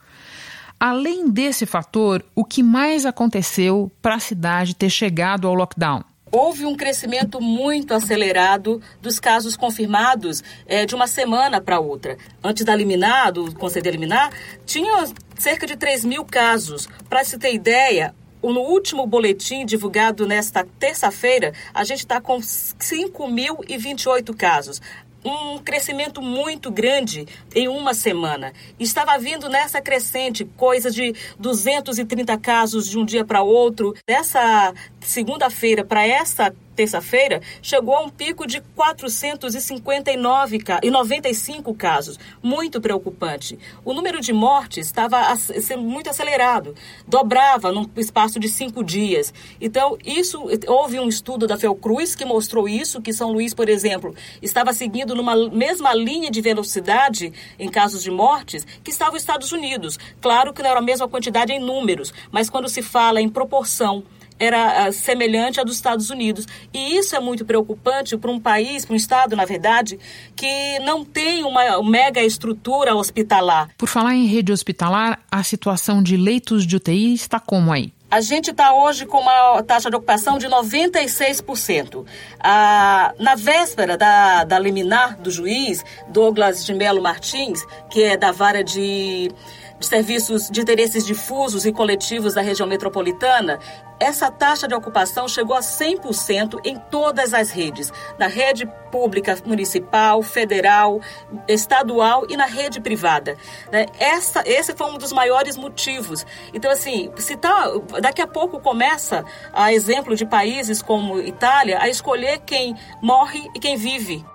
Além 0.80 1.30
desse 1.30 1.66
fator, 1.66 2.24
o 2.34 2.46
que 2.46 2.64
mais 2.64 3.06
aconteceu 3.06 3.92
para 4.02 4.16
a 4.16 4.20
cidade 4.20 4.74
ter 4.74 4.90
chegado 4.90 5.46
ao 5.46 5.54
lockdown? 5.54 6.06
Houve 6.32 6.66
um 6.66 6.74
crescimento 6.74 7.42
muito 7.42 7.94
acelerado 7.94 8.82
dos 9.02 9.20
casos 9.20 9.58
confirmados 9.58 10.42
é, 10.66 10.86
de 10.86 10.96
uma 10.96 11.06
semana 11.06 11.60
para 11.60 11.82
outra. 11.82 12.18
Antes 12.42 12.64
da 12.64 12.74
liminar, 12.74 13.34
do 13.34 13.54
Conselho 13.56 13.92
liminar, 13.92 14.32
tinha 14.66 15.06
cerca 15.38 15.68
de 15.68 15.76
3 15.76 16.06
mil 16.06 16.24
casos. 16.24 16.88
Para 17.10 17.26
se 17.26 17.38
ter 17.38 17.54
ideia, 17.54 18.16
no 18.42 18.62
último 18.62 19.06
boletim 19.06 19.66
divulgado 19.66 20.26
nesta 20.26 20.66
terça-feira, 20.80 21.52
a 21.74 21.84
gente 21.84 22.00
está 22.00 22.22
com 22.22 22.38
5.028 22.38 24.34
casos 24.34 24.82
um 25.24 25.58
crescimento 25.60 26.22
muito 26.22 26.72
grande 26.72 27.28
em 27.54 27.68
uma 27.68 27.94
semana. 27.94 28.54
Estava 28.80 29.18
vindo 29.18 29.50
nessa 29.50 29.82
crescente, 29.82 30.46
coisa 30.58 30.90
de 30.90 31.14
230 31.38 32.38
casos 32.38 32.90
de 32.90 32.98
um 32.98 33.06
dia 33.06 33.26
para 33.26 33.42
outro. 33.42 33.94
Dessa 34.08 34.74
segunda-feira 35.02 35.84
para 35.84 36.08
essa 36.08 36.54
terça-feira, 36.80 37.42
chegou 37.62 37.94
a 37.94 38.02
um 38.02 38.10
pico 38.10 38.48
de 38.48 38.62
459 38.74 40.60
e 40.82 40.90
95 40.90 41.74
casos, 41.74 42.18
muito 42.42 42.80
preocupante. 42.80 43.60
O 43.84 43.94
número 43.94 44.22
de 44.22 44.32
mortes 44.32 44.86
estava 44.86 45.36
sendo 45.36 45.84
muito 45.84 46.10
acelerado, 46.10 46.74
dobrava 47.06 47.70
num 47.70 47.86
espaço 47.98 48.40
de 48.40 48.48
cinco 48.48 48.82
dias. 48.82 49.34
Então, 49.60 49.98
isso 50.06 50.48
houve 50.68 50.98
um 51.02 51.10
estudo 51.10 51.46
da 51.46 51.58
Fiocruz 51.58 52.16
que 52.16 52.24
mostrou 52.24 52.70
isso, 52.70 53.02
que 53.02 53.12
São 53.12 53.34
Luís, 53.34 53.54
por 53.54 53.68
exemplo, 53.68 54.16
estava 54.42 54.72
seguindo 54.72 55.14
numa 55.14 55.36
mesma 55.50 55.94
linha 55.94 56.32
de 56.32 56.40
velocidade 56.40 57.34
em 57.60 57.70
casos 57.70 58.02
de 58.02 58.10
mortes 58.10 58.66
que 58.82 58.92
estava 58.92 59.18
os 59.18 59.22
Estados 59.22 59.52
Unidos. 59.52 60.00
Claro 60.22 60.54
que 60.54 60.64
não 60.64 60.70
era 60.70 60.80
a 60.80 60.84
mesma 60.84 61.10
quantidade 61.10 61.52
em 61.52 61.60
números, 61.60 62.14
mas 62.32 62.50
quando 62.50 62.70
se 62.70 62.82
fala 62.82 63.20
em 63.20 63.28
proporção 63.28 64.02
era 64.40 64.88
uh, 64.88 64.94
semelhante 64.94 65.60
à 65.60 65.64
dos 65.64 65.76
Estados 65.76 66.10
Unidos. 66.10 66.48
E 66.74 66.98
isso 66.98 67.16
é 67.16 67.20
muito 67.20 67.46
preocupante 67.46 68.18
para 68.18 68.32
um 68.32 68.40
país, 68.40 68.86
para 68.86 68.94
um 68.94 68.98
Estado, 68.98 69.36
na 69.36 69.46
verdade, 69.46 70.00
que 70.36 70.80
não 70.80 71.04
tem 71.04 71.44
uma 71.44 71.84
mega 71.84 72.24
estrutura 72.24 72.96
hospitalar. 72.96 73.70
Por 73.78 73.88
falar 73.88 74.16
em 74.16 74.26
rede 74.26 74.52
hospitalar, 74.52 75.20
a 75.32 75.44
situação 75.44 76.02
de 76.02 76.16
leitos 76.16 76.66
de 76.66 76.76
UTI 76.76 77.14
está 77.14 77.40
como 77.40 77.72
aí? 77.72 77.94
A 78.12 78.22
gente 78.22 78.50
está 78.50 78.74
hoje 78.74 79.06
com 79.06 79.20
uma 79.20 79.62
taxa 79.62 79.88
de 79.88 79.96
ocupação 79.96 80.40
de 80.40 80.48
96%. 80.48 82.04
Ah, 82.40 83.14
na 83.20 83.36
véspera 83.36 83.96
da, 83.96 84.44
da 84.46 84.58
liminar 84.58 85.16
do 85.20 85.30
juiz, 85.30 85.86
Douglas 86.08 86.66
de 86.66 86.74
Melo 86.74 87.04
Martins, 87.04 87.64
que 87.88 88.02
é 88.02 88.18
da 88.18 88.32
vara 88.32 88.64
de 88.64 89.32
de 89.80 89.86
serviços 89.86 90.50
de 90.50 90.62
interesses 90.62 91.06
difusos 91.06 91.66
e 91.66 91.72
coletivos 91.72 92.34
da 92.34 92.42
região 92.42 92.68
metropolitana, 92.68 93.60
essa 94.00 94.32
taxa 94.32 94.68
de 94.68 94.74
ocupação 94.74 95.28
chegou 95.28 95.56
a 95.56 95.60
100% 95.60 96.60
em 96.64 96.78
todas 96.90 97.34
as 97.34 97.52
redes, 97.52 97.92
na 98.18 98.28
rede 98.28 98.66
pública 98.92 99.38
municipal, 99.46 100.24
federal, 100.24 101.02
estadual 101.48 102.26
e 102.30 102.38
na 102.38 102.46
rede 102.46 102.80
privada. 102.80 103.38
Né? 103.72 103.88
Essa, 104.00 104.42
esse 104.46 104.74
foi 104.74 104.90
um 104.90 104.98
dos 104.98 105.12
maiores 105.12 105.58
motivos. 105.58 106.26
Então, 106.54 106.72
assim, 106.72 107.12
se 107.18 107.36
tá, 107.36 107.66
daqui 108.02 108.22
a 108.22 108.28
pouco 108.28 108.60
começa, 108.60 109.26
a 109.52 109.74
exemplo 109.74 110.16
de 110.16 110.26
países 110.26 110.82
como 110.82 111.20
Itália, 111.20 111.80
a 111.82 111.90
escolher 111.90 112.40
quem 112.40 112.76
morre 113.02 113.50
e 113.54 113.60
quem 113.60 113.76
vive. 113.76 114.26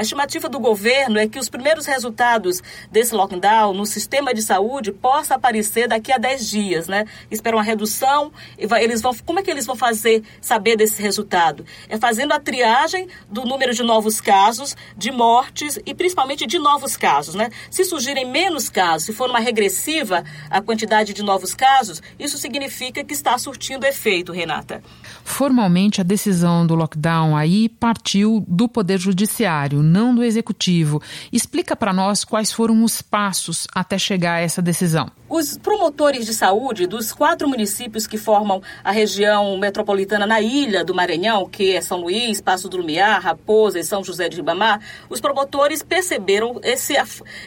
A 0.00 0.02
estimativa 0.02 0.48
do 0.48 0.58
governo 0.58 1.18
é 1.18 1.28
que 1.28 1.38
os 1.38 1.50
primeiros 1.50 1.84
resultados 1.84 2.62
desse 2.90 3.14
lockdown 3.14 3.74
no 3.74 3.84
sistema 3.84 4.32
de 4.32 4.40
saúde 4.40 4.92
possa 4.92 5.34
aparecer 5.34 5.86
daqui 5.86 6.10
a 6.10 6.16
10 6.16 6.48
dias, 6.48 6.88
né? 6.88 7.04
Espera 7.30 7.54
uma 7.54 7.62
redução, 7.62 8.32
eles 8.56 9.02
vão, 9.02 9.14
como 9.26 9.40
é 9.40 9.42
que 9.42 9.50
eles 9.50 9.66
vão 9.66 9.76
fazer 9.76 10.22
saber 10.40 10.74
desse 10.74 11.02
resultado? 11.02 11.66
É 11.86 11.98
fazendo 11.98 12.32
a 12.32 12.40
triagem 12.40 13.08
do 13.28 13.44
número 13.44 13.74
de 13.74 13.82
novos 13.82 14.22
casos, 14.22 14.74
de 14.96 15.12
mortes 15.12 15.78
e 15.84 15.94
principalmente 15.94 16.46
de 16.46 16.58
novos 16.58 16.96
casos, 16.96 17.34
né? 17.34 17.50
Se 17.70 17.84
surgirem 17.84 18.24
menos 18.24 18.70
casos, 18.70 19.04
se 19.04 19.12
for 19.12 19.28
uma 19.28 19.38
regressiva 19.38 20.24
a 20.48 20.62
quantidade 20.62 21.12
de 21.12 21.22
novos 21.22 21.54
casos, 21.54 22.02
isso 22.18 22.38
significa 22.38 23.04
que 23.04 23.12
está 23.12 23.36
surtindo 23.36 23.84
efeito, 23.84 24.32
Renata. 24.32 24.82
Formalmente, 25.24 26.00
a 26.00 26.04
decisão 26.04 26.66
do 26.66 26.74
lockdown 26.74 27.36
aí 27.36 27.68
partiu 27.68 28.42
do 28.48 28.66
Poder 28.66 28.98
Judiciário 28.98 29.89
não 29.90 30.14
do 30.14 30.22
executivo. 30.22 31.02
Explica 31.32 31.74
para 31.74 31.92
nós 31.92 32.24
quais 32.24 32.52
foram 32.52 32.84
os 32.84 33.02
passos 33.02 33.66
até 33.74 33.98
chegar 33.98 34.34
a 34.34 34.40
essa 34.40 34.62
decisão. 34.62 35.10
Os 35.28 35.58
promotores 35.58 36.26
de 36.26 36.32
saúde 36.32 36.86
dos 36.86 37.12
quatro 37.12 37.48
municípios 37.48 38.06
que 38.06 38.16
formam 38.16 38.62
a 38.82 38.90
região 38.90 39.56
metropolitana 39.58 40.26
na 40.26 40.40
ilha 40.40 40.84
do 40.84 40.94
Maranhão, 40.94 41.48
que 41.48 41.74
é 41.74 41.80
São 41.80 42.00
Luís, 42.00 42.40
Passo 42.40 42.68
do 42.68 42.76
Lumiar, 42.76 43.22
Raposa 43.22 43.78
e 43.78 43.84
São 43.84 44.02
José 44.02 44.28
de 44.28 44.36
Ribamar, 44.36 44.80
os 45.08 45.20
promotores 45.20 45.82
perceberam 45.82 46.60
esse, 46.62 46.94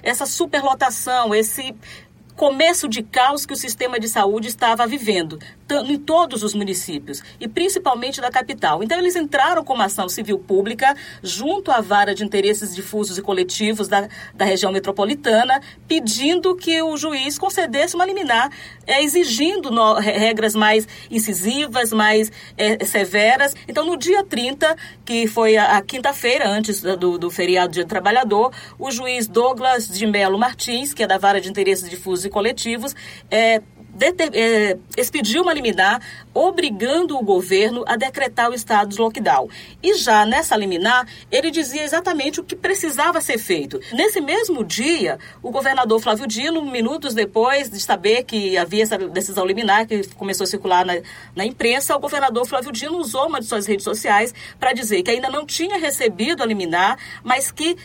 essa 0.02 0.26
superlotação, 0.26 1.34
esse 1.34 1.74
começo 2.36 2.88
de 2.88 3.04
caos 3.04 3.46
que 3.46 3.54
o 3.54 3.58
sistema 3.58 4.00
de 4.00 4.08
saúde 4.08 4.48
estava 4.48 4.88
vivendo, 4.88 5.40
em 5.86 5.98
todos 5.98 6.44
os 6.44 6.54
municípios 6.54 7.22
e 7.40 7.48
principalmente 7.48 8.22
da 8.22 8.30
capital. 8.30 8.84
Então, 8.84 8.98
eles 8.98 9.16
entraram 9.16 9.64
com 9.64 9.74
uma 9.74 9.86
ação 9.86 10.08
civil 10.10 10.38
pública 10.38 10.96
junto 11.22 11.72
à 11.72 11.82
vara 11.82 12.14
de 12.14 12.24
interesses 12.24 12.76
difusos 12.76 13.18
e 13.18 13.22
coletivos 13.22 13.88
da, 13.88 14.08
da 14.34 14.46
região 14.46 14.72
metropolitana, 14.72 15.62
pedindo 15.88 16.56
que 16.56 16.82
o 16.82 16.96
juiz 16.98 17.38
concedesse 17.38 17.96
uma 17.96 18.06
liminar, 18.06 18.50
é, 18.86 19.04
exigindo 19.04 19.72
no, 19.72 19.94
regras 19.96 20.56
mais 20.56 20.88
incisivas, 21.10 21.92
mais 21.92 22.32
é, 22.58 22.84
severas. 22.86 23.56
Então, 23.68 23.86
no 23.86 23.98
dia 23.98 24.24
30, 24.24 24.76
que 25.06 25.28
foi 25.28 25.58
a, 25.58 25.78
a 25.78 25.82
quinta-feira, 25.82 26.48
antes 26.48 26.82
do, 26.82 27.18
do 27.18 27.32
feriado 27.32 27.74
Dia 27.74 27.84
do 27.84 27.90
Trabalhador, 27.90 28.52
o 28.78 28.92
juiz 28.92 29.28
Douglas 29.28 29.88
de 29.88 30.06
Melo 30.06 30.38
Martins, 30.38 30.94
que 30.94 31.04
é 31.04 31.08
da 31.08 31.18
vara 31.18 31.40
de 31.40 31.50
interesses 31.50 31.90
difusos 31.90 32.26
e 32.26 32.30
coletivos, 32.30 32.96
é, 33.32 33.62
é, 34.34 34.78
expediu 34.98 35.44
uma 35.44 35.54
liminar 35.54 36.02
obrigando 36.34 37.18
o 37.18 37.24
governo 37.24 37.84
a 37.88 37.96
decretar 37.96 38.50
o 38.50 38.54
estado 38.54 38.90
de 38.90 39.00
lockdown. 39.00 39.48
E 39.82 39.96
já 39.96 40.26
nessa 40.26 40.58
liminar, 40.58 41.08
ele 41.32 41.52
dizia 41.52 41.84
exatamente 41.84 42.40
o 42.40 42.44
que 42.44 42.56
precisava 42.56 43.22
ser 43.22 43.38
feito. 43.38 43.80
Nesse 43.92 44.20
mesmo 44.20 44.64
dia, 44.64 45.20
o 45.42 45.52
governador 45.52 46.02
Flávio 46.02 46.26
Dino, 46.26 46.62
minutos 46.64 47.14
depois 47.14 47.70
de 47.70 47.80
saber 47.80 48.24
que 48.24 48.58
havia 48.58 48.84
essa 48.84 48.98
decisão 48.98 49.46
liminar 49.46 49.86
que 49.86 50.08
começou 50.16 50.46
a 50.46 50.48
circular 50.48 50.86
na, 50.86 50.94
na 51.36 51.46
imprensa, 51.46 51.96
o 51.96 52.00
governador 52.00 52.48
Flávio 52.48 52.72
Dino 52.72 52.98
usou 52.98 53.28
uma 53.28 53.40
de 53.40 53.46
suas 53.46 53.66
redes 53.66 53.84
sociais 53.84 54.34
para 54.60 54.74
dizer 54.74 55.04
que 55.04 55.12
ainda 55.12 55.30
não 55.30 55.46
tinha 55.46 55.78
recebido 55.78 56.42
a 56.42 56.46
liminar, 56.46 56.98
mas 57.24 57.52
que 57.52 57.78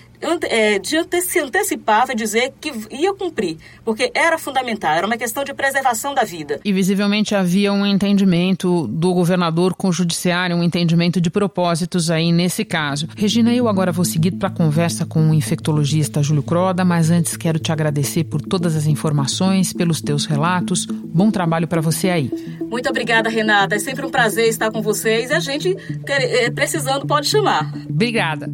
de 0.82 0.96
ante 0.96 1.20
se 1.22 1.38
antecipava 1.38 2.14
dizer 2.14 2.52
que 2.60 2.72
ia 2.90 3.14
cumprir, 3.14 3.56
porque 3.84 4.10
era 4.14 4.38
fundamental, 4.38 4.92
era 4.92 5.06
uma 5.06 5.16
questão 5.16 5.44
de 5.44 5.54
preservação 5.54 6.14
da 6.14 6.25
vida. 6.25 6.60
E 6.64 6.72
visivelmente 6.72 7.34
havia 7.34 7.72
um 7.72 7.87
entendimento 7.87 8.87
do 8.88 9.14
governador 9.14 9.75
com 9.75 9.88
o 9.88 9.92
judiciário, 9.92 10.56
um 10.56 10.62
entendimento 10.62 11.20
de 11.20 11.30
propósitos 11.30 12.10
aí 12.10 12.32
nesse 12.32 12.64
caso. 12.64 13.08
Regina, 13.16 13.54
eu 13.54 13.68
agora 13.68 13.92
vou 13.92 14.04
seguir 14.04 14.32
para 14.32 14.48
a 14.48 14.52
conversa 14.52 15.06
com 15.06 15.30
o 15.30 15.34
infectologista 15.34 16.22
Júlio 16.22 16.42
Croda, 16.42 16.84
mas 16.84 17.10
antes 17.10 17.37
quero 17.37 17.58
te 17.58 17.72
agradecer 17.72 18.25
por 18.25 18.40
todas 18.40 18.76
as 18.76 18.87
informações, 18.87 19.72
pelos 19.72 20.00
teus 20.00 20.26
relatos. 20.26 20.87
Bom 20.87 21.30
trabalho 21.30 21.68
para 21.68 21.80
você 21.80 22.10
aí. 22.10 22.30
Muito 22.60 22.88
obrigada, 22.88 23.28
Renata. 23.28 23.76
É 23.76 23.78
sempre 23.78 24.04
um 24.04 24.10
prazer 24.10 24.48
estar 24.48 24.70
com 24.70 24.82
vocês 24.82 25.30
e 25.30 25.34
a 25.34 25.40
gente, 25.40 25.76
é, 26.06 26.50
precisando, 26.50 27.06
pode 27.06 27.28
chamar. 27.28 27.72
Obrigada. 27.88 28.48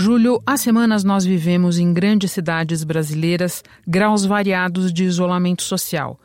Júlio, 0.00 0.42
há 0.46 0.56
semanas 0.56 1.04
nós 1.04 1.26
vivemos 1.26 1.78
em 1.78 1.92
grandes 1.92 2.32
cidades 2.32 2.82
brasileiras 2.84 3.62
graus 3.86 4.24
variados 4.24 4.90
de 4.90 5.04
isolamento 5.04 5.62
social. 5.62 6.18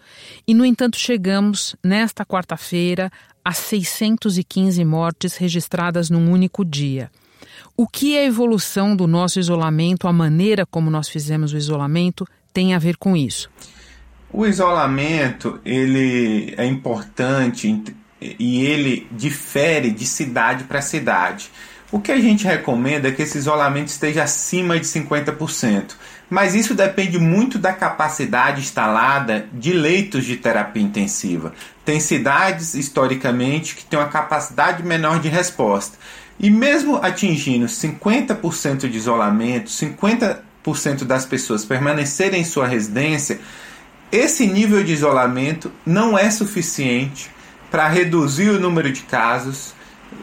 E, 0.47 0.53
no 0.53 0.63
entanto, 0.63 0.97
chegamos, 0.97 1.75
nesta 1.83 2.25
quarta-feira, 2.25 3.11
a 3.43 3.51
615 3.51 4.85
mortes 4.85 5.35
registradas 5.35 6.09
num 6.09 6.31
único 6.31 6.63
dia. 6.63 7.11
O 7.75 7.85
que 7.85 8.17
a 8.17 8.23
evolução 8.23 8.95
do 8.95 9.07
nosso 9.07 9.41
isolamento, 9.41 10.07
a 10.07 10.13
maneira 10.13 10.65
como 10.65 10.89
nós 10.89 11.09
fizemos 11.09 11.51
o 11.51 11.57
isolamento, 11.57 12.25
tem 12.53 12.73
a 12.73 12.79
ver 12.79 12.95
com 12.95 13.13
isso? 13.13 13.49
O 14.31 14.45
isolamento 14.45 15.59
ele 15.65 16.53
é 16.55 16.65
importante 16.65 17.83
e 18.21 18.65
ele 18.65 19.05
difere 19.11 19.91
de 19.91 20.05
cidade 20.05 20.63
para 20.63 20.81
cidade. 20.81 21.51
O 21.95 21.99
que 22.01 22.11
a 22.11 22.19
gente 22.19 22.43
recomenda 22.45 23.07
é 23.07 23.11
que 23.13 23.21
esse 23.21 23.37
isolamento 23.37 23.87
esteja 23.87 24.23
acima 24.23 24.77
de 24.77 24.85
50%, 24.85 25.93
mas 26.29 26.53
isso 26.53 26.75
depende 26.75 27.17
muito 27.17 27.57
da 27.57 27.71
capacidade 27.71 28.59
instalada 28.59 29.47
de 29.53 29.71
leitos 29.71 30.25
de 30.25 30.35
terapia 30.35 30.83
intensiva. 30.83 31.53
Tem 31.85 32.01
cidades, 32.01 32.73
historicamente, 32.73 33.75
que 33.75 33.85
têm 33.85 33.97
uma 33.97 34.09
capacidade 34.09 34.83
menor 34.83 35.21
de 35.21 35.29
resposta. 35.29 35.97
E 36.37 36.49
mesmo 36.49 36.97
atingindo 36.97 37.65
50% 37.65 38.89
de 38.89 38.97
isolamento, 38.97 39.69
50% 39.69 41.05
das 41.05 41.25
pessoas 41.25 41.63
permanecerem 41.63 42.41
em 42.41 42.45
sua 42.45 42.67
residência, 42.67 43.39
esse 44.11 44.45
nível 44.45 44.83
de 44.83 44.91
isolamento 44.91 45.71
não 45.85 46.17
é 46.17 46.29
suficiente 46.29 47.31
para 47.71 47.87
reduzir 47.87 48.49
o 48.49 48.59
número 48.59 48.91
de 48.91 49.03
casos, 49.03 49.73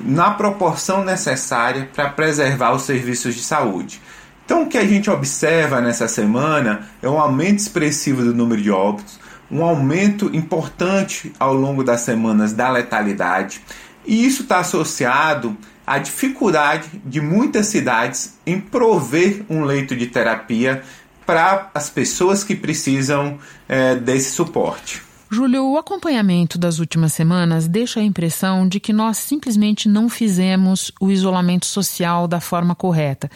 na 0.04 0.30
proporção 0.30 1.04
necessária 1.04 1.88
para 1.94 2.08
preservar 2.08 2.72
os 2.72 2.82
serviços 2.82 3.34
de 3.34 3.42
saúde. 3.42 4.00
Então, 4.44 4.62
o 4.62 4.68
que 4.68 4.78
a 4.78 4.86
gente 4.86 5.08
observa 5.08 5.80
nessa 5.80 6.08
semana 6.08 6.88
é 7.00 7.08
um 7.08 7.20
aumento 7.20 7.58
expressivo 7.58 8.22
do 8.22 8.34
número 8.34 8.60
de 8.60 8.70
óbitos, 8.70 9.18
um 9.50 9.62
aumento 9.62 10.30
importante 10.34 11.32
ao 11.38 11.54
longo 11.54 11.84
das 11.84 12.00
semanas 12.00 12.52
da 12.52 12.70
letalidade, 12.70 13.62
e 14.04 14.26
isso 14.26 14.42
está 14.42 14.58
associado 14.58 15.56
à 15.86 15.98
dificuldade 15.98 16.88
de 17.04 17.20
muitas 17.20 17.66
cidades 17.66 18.36
em 18.46 18.60
prover 18.60 19.44
um 19.48 19.64
leito 19.64 19.94
de 19.94 20.06
terapia 20.06 20.82
para 21.24 21.70
as 21.74 21.88
pessoas 21.88 22.42
que 22.42 22.56
precisam 22.56 23.38
é, 23.68 23.94
desse 23.94 24.32
suporte. 24.32 25.02
Júlio, 25.34 25.66
o 25.66 25.78
acompanhamento 25.78 26.58
das 26.58 26.78
últimas 26.78 27.14
semanas 27.14 27.66
deixa 27.66 28.00
a 28.00 28.02
impressão 28.02 28.68
de 28.68 28.78
que 28.78 28.92
nós 28.92 29.16
simplesmente 29.16 29.88
não 29.88 30.06
fizemos 30.06 30.92
o 31.00 31.10
isolamento 31.10 31.64
social 31.64 32.28
da 32.28 32.38
forma 32.38 32.74
correta. 32.74 33.30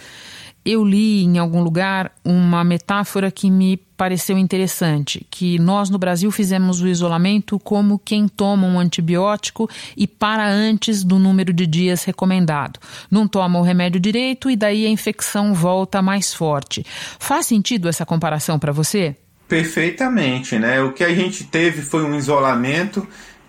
Eu 0.63 0.85
li 0.85 1.25
em 1.25 1.39
algum 1.39 1.63
lugar 1.63 2.13
uma 2.23 2.63
metáfora 2.63 3.31
que 3.31 3.51
me 3.51 3.79
pareceu 3.97 4.37
interessante, 4.37 5.27
que 5.31 5.59
nós 5.59 5.89
no 5.89 5.97
Brasil 5.97 6.31
fizemos 6.31 6.83
o 6.83 6.87
isolamento 6.87 7.59
como 7.59 7.99
quem 7.99 8.29
toma 8.29 8.67
um 8.67 8.79
antibiótico 8.79 9.67
e 9.97 10.07
para 10.07 10.47
antes 10.47 11.03
do 11.03 11.19
número 11.19 11.51
de 11.51 11.67
dias 11.67 12.05
recomendado. 12.05 12.79
Não 13.11 13.27
toma 13.27 13.59
o 13.59 13.63
remédio 13.63 13.99
direito 13.99 14.51
e 14.51 14.57
daí 14.57 14.85
a 14.85 14.91
infecção 14.91 15.55
volta 15.55 16.03
mais 16.03 16.35
forte. 16.35 16.85
Faz 17.19 17.47
sentido 17.47 17.89
essa 17.89 18.05
comparação 18.05 18.59
para 18.59 18.71
você? 18.71 19.17
Perfeitamente, 19.49 20.59
né? 20.59 20.83
O 20.83 20.93
que 20.93 21.05
a 21.05 21.15
gente 21.15 21.45
teve 21.45 21.83
foi 21.83 22.03
um 22.03 22.17
isolamento 22.17 23.07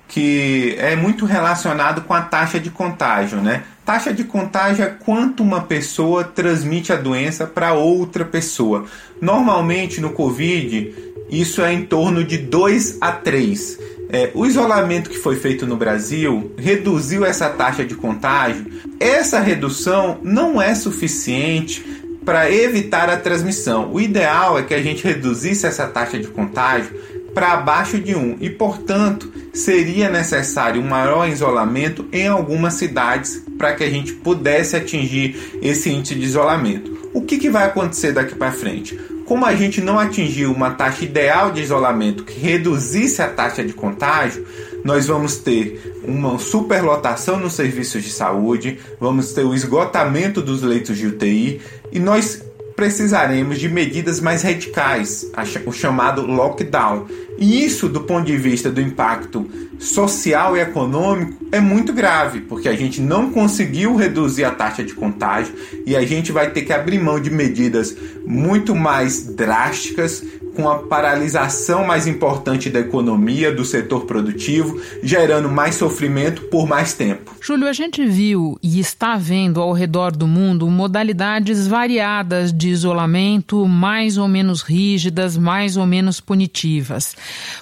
que 0.07 0.75
é 0.77 0.95
muito 0.95 1.25
relacionado 1.25 2.01
com 2.01 2.13
a 2.13 2.21
taxa 2.21 2.59
de 2.59 2.69
contágio, 2.69 3.41
né? 3.41 3.63
Taxa 3.85 4.13
de 4.13 4.23
contágio 4.23 4.85
é 4.85 4.87
quanto 4.87 5.43
uma 5.43 5.61
pessoa 5.61 6.23
transmite 6.23 6.93
a 6.93 6.95
doença 6.95 7.45
para 7.45 7.73
outra 7.73 8.23
pessoa. 8.23 8.85
Normalmente 9.19 9.99
no 9.99 10.11
Covid, 10.11 10.93
isso 11.29 11.61
é 11.61 11.73
em 11.73 11.83
torno 11.85 12.23
de 12.23 12.37
2 12.37 12.97
a 13.01 13.11
3. 13.11 13.79
É, 14.09 14.31
o 14.33 14.45
isolamento 14.45 15.09
que 15.09 15.17
foi 15.17 15.35
feito 15.35 15.65
no 15.65 15.75
Brasil 15.75 16.53
reduziu 16.57 17.25
essa 17.25 17.49
taxa 17.49 17.83
de 17.83 17.95
contágio. 17.95 18.65
Essa 18.99 19.39
redução 19.39 20.19
não 20.23 20.61
é 20.61 20.73
suficiente 20.73 21.83
para 22.27 22.51
evitar 22.51 23.09
a 23.09 23.15
transmissão. 23.15 23.89
O 23.93 24.01
ideal 24.01 24.59
é 24.59 24.63
que 24.63 24.73
a 24.73 24.83
gente 24.83 25.01
reduzisse 25.01 25.65
essa 25.65 25.87
taxa 25.87 26.19
de 26.19 26.27
contágio 26.27 26.93
para 27.33 27.53
abaixo 27.53 27.97
de 27.97 28.17
1 28.17 28.39
e, 28.41 28.49
portanto, 28.49 29.31
seria 29.53 30.09
necessário 30.09 30.81
um 30.81 30.85
maior 30.89 31.29
isolamento 31.29 32.05
em 32.11 32.27
algumas 32.27 32.73
cidades 32.73 33.41
para 33.57 33.73
que 33.75 33.83
a 33.85 33.89
gente 33.89 34.11
pudesse 34.11 34.75
atingir 34.75 35.57
esse 35.61 35.89
índice 35.89 36.15
de 36.15 36.25
isolamento. 36.25 36.97
O 37.13 37.21
que, 37.21 37.37
que 37.37 37.49
vai 37.49 37.63
acontecer 37.63 38.11
daqui 38.11 38.35
para 38.35 38.51
frente? 38.51 38.99
Como 39.25 39.45
a 39.45 39.55
gente 39.55 39.79
não 39.79 39.97
atingiu 39.97 40.51
uma 40.51 40.71
taxa 40.71 41.05
ideal 41.05 41.51
de 41.51 41.61
isolamento 41.61 42.25
que 42.25 42.37
reduzisse 42.37 43.21
a 43.21 43.29
taxa 43.29 43.63
de 43.63 43.71
contágio, 43.71 44.45
nós 44.83 45.07
vamos 45.07 45.37
ter 45.37 45.99
uma 46.03 46.37
superlotação 46.39 47.39
nos 47.39 47.53
serviços 47.53 48.03
de 48.03 48.09
saúde, 48.09 48.79
vamos 48.99 49.33
ter 49.33 49.43
o 49.43 49.53
esgotamento 49.53 50.41
dos 50.41 50.61
leitos 50.61 50.97
de 50.97 51.07
UTI 51.07 51.61
e 51.91 51.99
nós 51.99 52.43
precisaremos 52.77 53.57
de 53.57 53.67
medidas 53.67 54.21
mais 54.21 54.43
radicais, 54.43 55.25
o 55.65 55.71
chamado 55.71 56.21
lockdown. 56.21 57.07
E 57.35 57.65
isso, 57.65 57.89
do 57.89 58.01
ponto 58.01 58.27
de 58.27 58.37
vista 58.37 58.69
do 58.69 58.79
impacto 58.79 59.49
social 59.79 60.55
e 60.55 60.59
econômico, 60.59 61.43
é 61.51 61.59
muito 61.59 61.91
grave, 61.91 62.41
porque 62.41 62.69
a 62.69 62.75
gente 62.75 63.01
não 63.01 63.31
conseguiu 63.31 63.95
reduzir 63.95 64.43
a 64.43 64.51
taxa 64.51 64.83
de 64.83 64.93
contágio 64.93 65.55
e 65.87 65.95
a 65.95 66.05
gente 66.05 66.31
vai 66.31 66.51
ter 66.51 66.61
que 66.61 66.71
abrir 66.71 66.99
mão 66.99 67.19
de 67.19 67.31
medidas 67.31 67.97
muito 68.27 68.75
mais 68.75 69.23
drásticas 69.23 70.23
com 70.57 70.67
a 70.67 70.79
paralisação 70.79 71.85
mais 71.85 72.07
importante 72.07 72.67
da 72.67 72.79
economia, 72.79 73.51
do 73.51 73.63
setor 73.63 74.05
produtivo, 74.05 74.81
gerando 75.03 75.47
mais 75.47 75.75
sofrimento 75.75 76.41
por 76.45 76.67
mais 76.67 76.93
tempo. 76.93 77.16
Júlio, 77.47 77.69
a 77.69 77.71
gente 77.71 78.05
viu 78.05 78.59
e 78.61 78.77
está 78.77 79.15
vendo 79.15 79.61
ao 79.61 79.71
redor 79.71 80.11
do 80.11 80.27
mundo 80.27 80.69
modalidades 80.69 81.65
variadas 81.65 82.51
de 82.51 82.67
isolamento, 82.67 83.65
mais 83.65 84.17
ou 84.17 84.27
menos 84.27 84.61
rígidas, 84.61 85.37
mais 85.37 85.77
ou 85.77 85.85
menos 85.85 86.19
punitivas. 86.19 87.15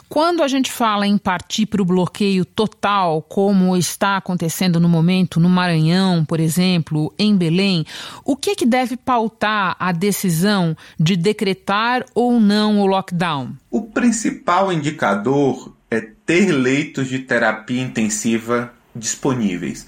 Quando 0.10 0.42
a 0.42 0.48
gente 0.48 0.72
fala 0.72 1.06
em 1.06 1.20
partir 1.20 1.68
para 1.68 1.84
o 1.84 1.86
bloqueio 1.86 2.44
total, 2.44 3.22
como 3.22 3.78
está 3.78 4.18
acontecendo 4.18 4.80
no 4.80 4.90
momento 4.90 5.40
no 5.40 5.50
Maranhão, 5.50 6.26
por 6.26 6.40
exemplo, 6.40 7.14
em 7.20 7.38
Belém, 7.38 7.86
o 8.24 8.36
que, 8.36 8.50
é 8.50 8.56
que 8.56 8.66
deve 8.66 8.98
pautar 8.98 9.76
a 9.80 9.92
decisão 9.92 10.76
de 11.00 11.16
decretar 11.16 12.04
ou 12.16 12.40
não 12.40 12.80
o 12.80 12.88
lockdown? 12.88 13.54
O 13.70 13.84
principal 13.84 14.74
indicador 14.74 15.76
é 15.92 16.02
ter 16.02 16.52
leitos 16.52 17.08
de 17.08 17.20
terapia 17.20 17.84
intensiva 17.84 18.74
disponíveis 18.96 19.86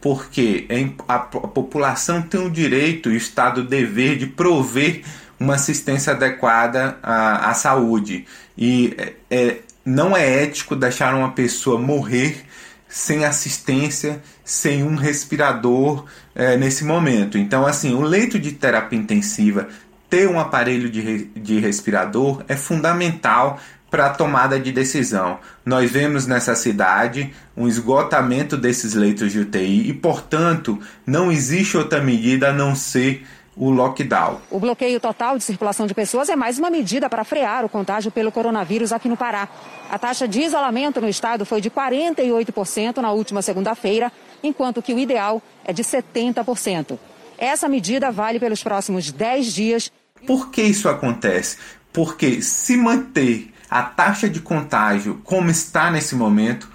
porque 0.00 0.66
a, 1.06 1.18
população 1.18 2.22
tem 2.22 2.40
o 2.40 2.50
direito 2.50 3.10
e 3.10 3.14
o 3.14 3.16
Estado 3.16 3.62
o 3.62 3.64
dever 3.64 4.16
de 4.16 4.26
prover 4.26 5.02
uma 5.38 5.54
assistência 5.54 6.12
adequada 6.12 6.98
à, 7.02 7.50
à 7.50 7.54
saúde. 7.54 8.26
E 8.56 8.94
é, 8.96 9.12
é, 9.30 9.56
não 9.84 10.16
é 10.16 10.44
ético 10.44 10.76
deixar 10.76 11.14
uma 11.14 11.32
pessoa 11.32 11.80
morrer 11.80 12.44
sem 12.88 13.24
assistência, 13.24 14.22
sem 14.44 14.82
um 14.82 14.94
respirador 14.94 16.04
é, 16.34 16.56
nesse 16.56 16.84
momento. 16.84 17.36
Então, 17.36 17.66
assim, 17.66 17.94
o 17.94 18.00
leito 18.00 18.38
de 18.38 18.52
terapia 18.52 18.98
intensiva 18.98 19.68
ter 20.08 20.28
um 20.28 20.40
aparelho 20.40 20.88
de, 20.88 21.24
de 21.26 21.60
respirador 21.60 22.42
é 22.48 22.56
fundamental 22.56 23.60
para 23.90 24.06
a 24.06 24.10
tomada 24.10 24.58
de 24.58 24.72
decisão. 24.72 25.38
Nós 25.64 25.90
vemos 25.90 26.26
nessa 26.26 26.54
cidade 26.54 27.32
um 27.56 27.66
esgotamento 27.66 28.56
desses 28.56 28.94
leitos 28.94 29.32
de 29.32 29.40
UTI 29.40 29.88
e, 29.88 29.92
portanto, 29.92 30.78
não 31.06 31.32
existe 31.32 31.76
outra 31.76 32.00
medida 32.02 32.50
a 32.50 32.52
não 32.52 32.74
ser 32.74 33.24
o 33.58 33.70
lockdown. 33.70 34.40
O 34.50 34.60
bloqueio 34.60 35.00
total 35.00 35.36
de 35.36 35.42
circulação 35.42 35.86
de 35.86 35.92
pessoas 35.92 36.28
é 36.28 36.36
mais 36.36 36.58
uma 36.58 36.70
medida 36.70 37.10
para 37.10 37.24
frear 37.24 37.64
o 37.64 37.68
contágio 37.68 38.10
pelo 38.10 38.30
coronavírus 38.30 38.92
aqui 38.92 39.08
no 39.08 39.16
Pará. 39.16 39.48
A 39.90 39.98
taxa 39.98 40.28
de 40.28 40.40
isolamento 40.40 41.00
no 41.00 41.08
estado 41.08 41.44
foi 41.44 41.60
de 41.60 41.68
48% 41.68 42.98
na 42.98 43.10
última 43.10 43.42
segunda-feira, 43.42 44.12
enquanto 44.42 44.80
que 44.80 44.94
o 44.94 44.98
ideal 44.98 45.42
é 45.64 45.72
de 45.72 45.82
70%. 45.82 46.96
Essa 47.36 47.68
medida 47.68 48.10
vale 48.12 48.38
pelos 48.38 48.62
próximos 48.62 49.10
10 49.10 49.52
dias. 49.52 49.92
Por 50.26 50.50
que 50.50 50.62
isso 50.62 50.88
acontece? 50.88 51.56
Porque 51.92 52.40
se 52.40 52.76
manter 52.76 53.52
a 53.70 53.82
taxa 53.82 54.28
de 54.28 54.40
contágio 54.40 55.20
como 55.24 55.50
está 55.50 55.90
nesse 55.90 56.14
momento, 56.14 56.68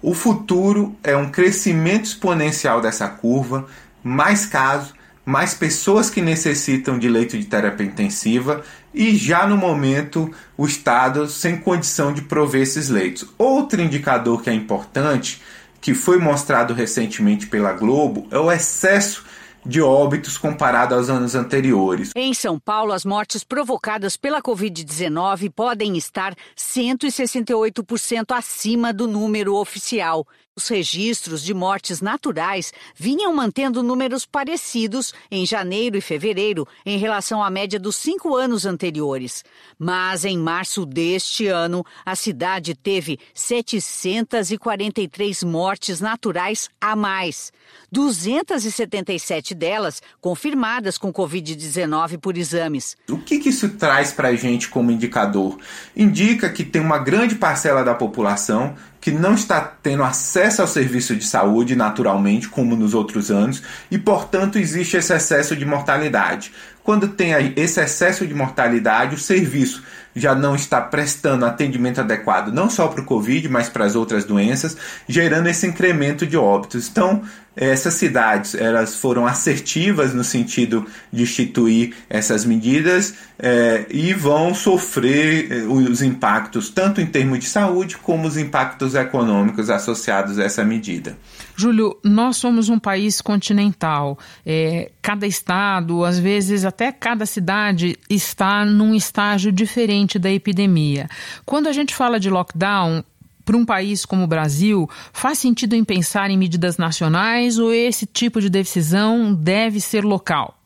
o 0.00 0.14
futuro 0.14 0.94
é 1.02 1.16
um 1.16 1.30
crescimento 1.30 2.04
exponencial 2.04 2.80
dessa 2.80 3.08
curva, 3.08 3.66
mais 4.02 4.46
casos, 4.46 4.94
mais 5.24 5.54
pessoas 5.54 6.08
que 6.08 6.22
necessitam 6.22 6.98
de 6.98 7.08
leito 7.08 7.36
de 7.36 7.44
terapia 7.46 7.86
intensiva 7.86 8.62
e 8.94 9.16
já 9.16 9.46
no 9.46 9.56
momento 9.56 10.32
o 10.56 10.64
Estado 10.64 11.28
sem 11.28 11.56
condição 11.56 12.12
de 12.12 12.22
prover 12.22 12.62
esses 12.62 12.88
leitos. 12.88 13.28
Outro 13.36 13.82
indicador 13.82 14.40
que 14.40 14.48
é 14.48 14.54
importante, 14.54 15.42
que 15.80 15.92
foi 15.92 16.18
mostrado 16.18 16.72
recentemente 16.72 17.48
pela 17.48 17.72
Globo, 17.72 18.28
é 18.30 18.38
o 18.38 18.52
excesso 18.52 19.25
de 19.66 19.82
óbitos 19.82 20.38
comparado 20.38 20.94
aos 20.94 21.10
anos 21.10 21.34
anteriores. 21.34 22.12
Em 22.14 22.32
São 22.32 22.58
Paulo, 22.58 22.92
as 22.92 23.04
mortes 23.04 23.42
provocadas 23.42 24.16
pela 24.16 24.40
Covid-19 24.40 25.50
podem 25.50 25.96
estar 25.96 26.34
168% 26.56 28.36
acima 28.36 28.92
do 28.92 29.08
número 29.08 29.56
oficial. 29.56 30.26
Os 30.58 30.68
registros 30.68 31.42
de 31.42 31.52
mortes 31.52 32.00
naturais 32.00 32.72
vinham 32.94 33.34
mantendo 33.34 33.82
números 33.82 34.24
parecidos 34.24 35.12
em 35.30 35.44
janeiro 35.44 35.98
e 35.98 36.00
fevereiro 36.00 36.66
em 36.86 36.96
relação 36.96 37.44
à 37.44 37.50
média 37.50 37.78
dos 37.78 37.96
cinco 37.96 38.34
anos 38.34 38.64
anteriores. 38.64 39.44
Mas 39.78 40.24
em 40.24 40.38
março 40.38 40.86
deste 40.86 41.46
ano, 41.46 41.84
a 42.06 42.16
cidade 42.16 42.74
teve 42.74 43.18
743 43.34 45.44
mortes 45.44 46.00
naturais 46.00 46.70
a 46.80 46.96
mais. 46.96 47.52
277 47.92 49.54
delas 49.54 50.00
confirmadas 50.22 50.96
com 50.96 51.12
Covid-19 51.12 52.18
por 52.18 52.38
exames. 52.38 52.96
O 53.10 53.18
que, 53.18 53.40
que 53.40 53.50
isso 53.50 53.68
traz 53.76 54.10
para 54.10 54.28
a 54.28 54.34
gente 54.34 54.70
como 54.70 54.90
indicador? 54.90 55.58
Indica 55.94 56.48
que 56.48 56.64
tem 56.64 56.80
uma 56.80 56.96
grande 56.96 57.34
parcela 57.34 57.84
da 57.84 57.94
população 57.94 58.74
que 59.06 59.12
não 59.12 59.34
está 59.34 59.60
tendo 59.60 60.02
acesso 60.02 60.60
ao 60.60 60.66
serviço 60.66 61.14
de 61.14 61.24
saúde 61.24 61.76
naturalmente, 61.76 62.48
como 62.48 62.74
nos 62.74 62.92
outros 62.92 63.30
anos, 63.30 63.62
e 63.88 63.96
portanto 63.96 64.58
existe 64.58 64.96
esse 64.96 65.14
excesso 65.14 65.54
de 65.54 65.64
mortalidade. 65.64 66.50
Quando 66.82 67.06
tem 67.06 67.30
esse 67.54 67.80
excesso 67.80 68.26
de 68.26 68.34
mortalidade, 68.34 69.14
o 69.14 69.18
serviço 69.18 69.84
já 70.12 70.34
não 70.34 70.56
está 70.56 70.80
prestando 70.80 71.46
atendimento 71.46 72.00
adequado 72.00 72.52
não 72.52 72.68
só 72.68 72.88
para 72.88 73.00
o 73.00 73.04
Covid, 73.04 73.48
mas 73.48 73.68
para 73.68 73.84
as 73.84 73.94
outras 73.94 74.24
doenças, 74.24 74.76
gerando 75.06 75.46
esse 75.46 75.68
incremento 75.68 76.26
de 76.26 76.36
óbitos. 76.36 76.88
Então, 76.88 77.22
essas 77.56 77.94
cidades 77.94 78.54
elas 78.54 78.94
foram 78.94 79.26
assertivas 79.26 80.12
no 80.12 80.22
sentido 80.22 80.86
de 81.10 81.22
instituir 81.22 81.94
essas 82.08 82.44
medidas 82.44 83.14
é, 83.38 83.86
e 83.90 84.12
vão 84.12 84.54
sofrer 84.54 85.50
é, 85.50 85.56
os 85.64 86.02
impactos 86.02 86.68
tanto 86.68 87.00
em 87.00 87.06
termos 87.06 87.38
de 87.38 87.46
saúde 87.46 87.96
como 87.96 88.26
os 88.26 88.36
impactos 88.36 88.94
econômicos 88.94 89.70
associados 89.70 90.38
a 90.38 90.44
essa 90.44 90.64
medida. 90.64 91.16
Júlio, 91.56 91.98
nós 92.04 92.36
somos 92.36 92.68
um 92.68 92.78
país 92.78 93.20
continental. 93.20 94.18
É, 94.44 94.90
cada 95.00 95.26
estado, 95.26 96.04
às 96.04 96.18
vezes 96.18 96.64
até 96.64 96.92
cada 96.92 97.24
cidade, 97.24 97.96
está 98.08 98.64
num 98.64 98.94
estágio 98.94 99.50
diferente 99.50 100.18
da 100.18 100.30
epidemia. 100.30 101.08
Quando 101.44 101.68
a 101.68 101.72
gente 101.72 101.94
fala 101.94 102.20
de 102.20 102.28
lockdown, 102.28 103.02
para 103.46 103.56
um 103.56 103.64
país 103.64 104.04
como 104.04 104.24
o 104.24 104.26
Brasil, 104.26 104.90
faz 105.12 105.38
sentido 105.38 105.74
em 105.74 105.84
pensar 105.84 106.30
em 106.30 106.36
medidas 106.36 106.76
nacionais 106.76 107.58
ou 107.58 107.72
esse 107.72 108.04
tipo 108.04 108.40
de 108.40 108.50
decisão 108.50 109.32
deve 109.32 109.80
ser 109.80 110.04
local? 110.04 110.58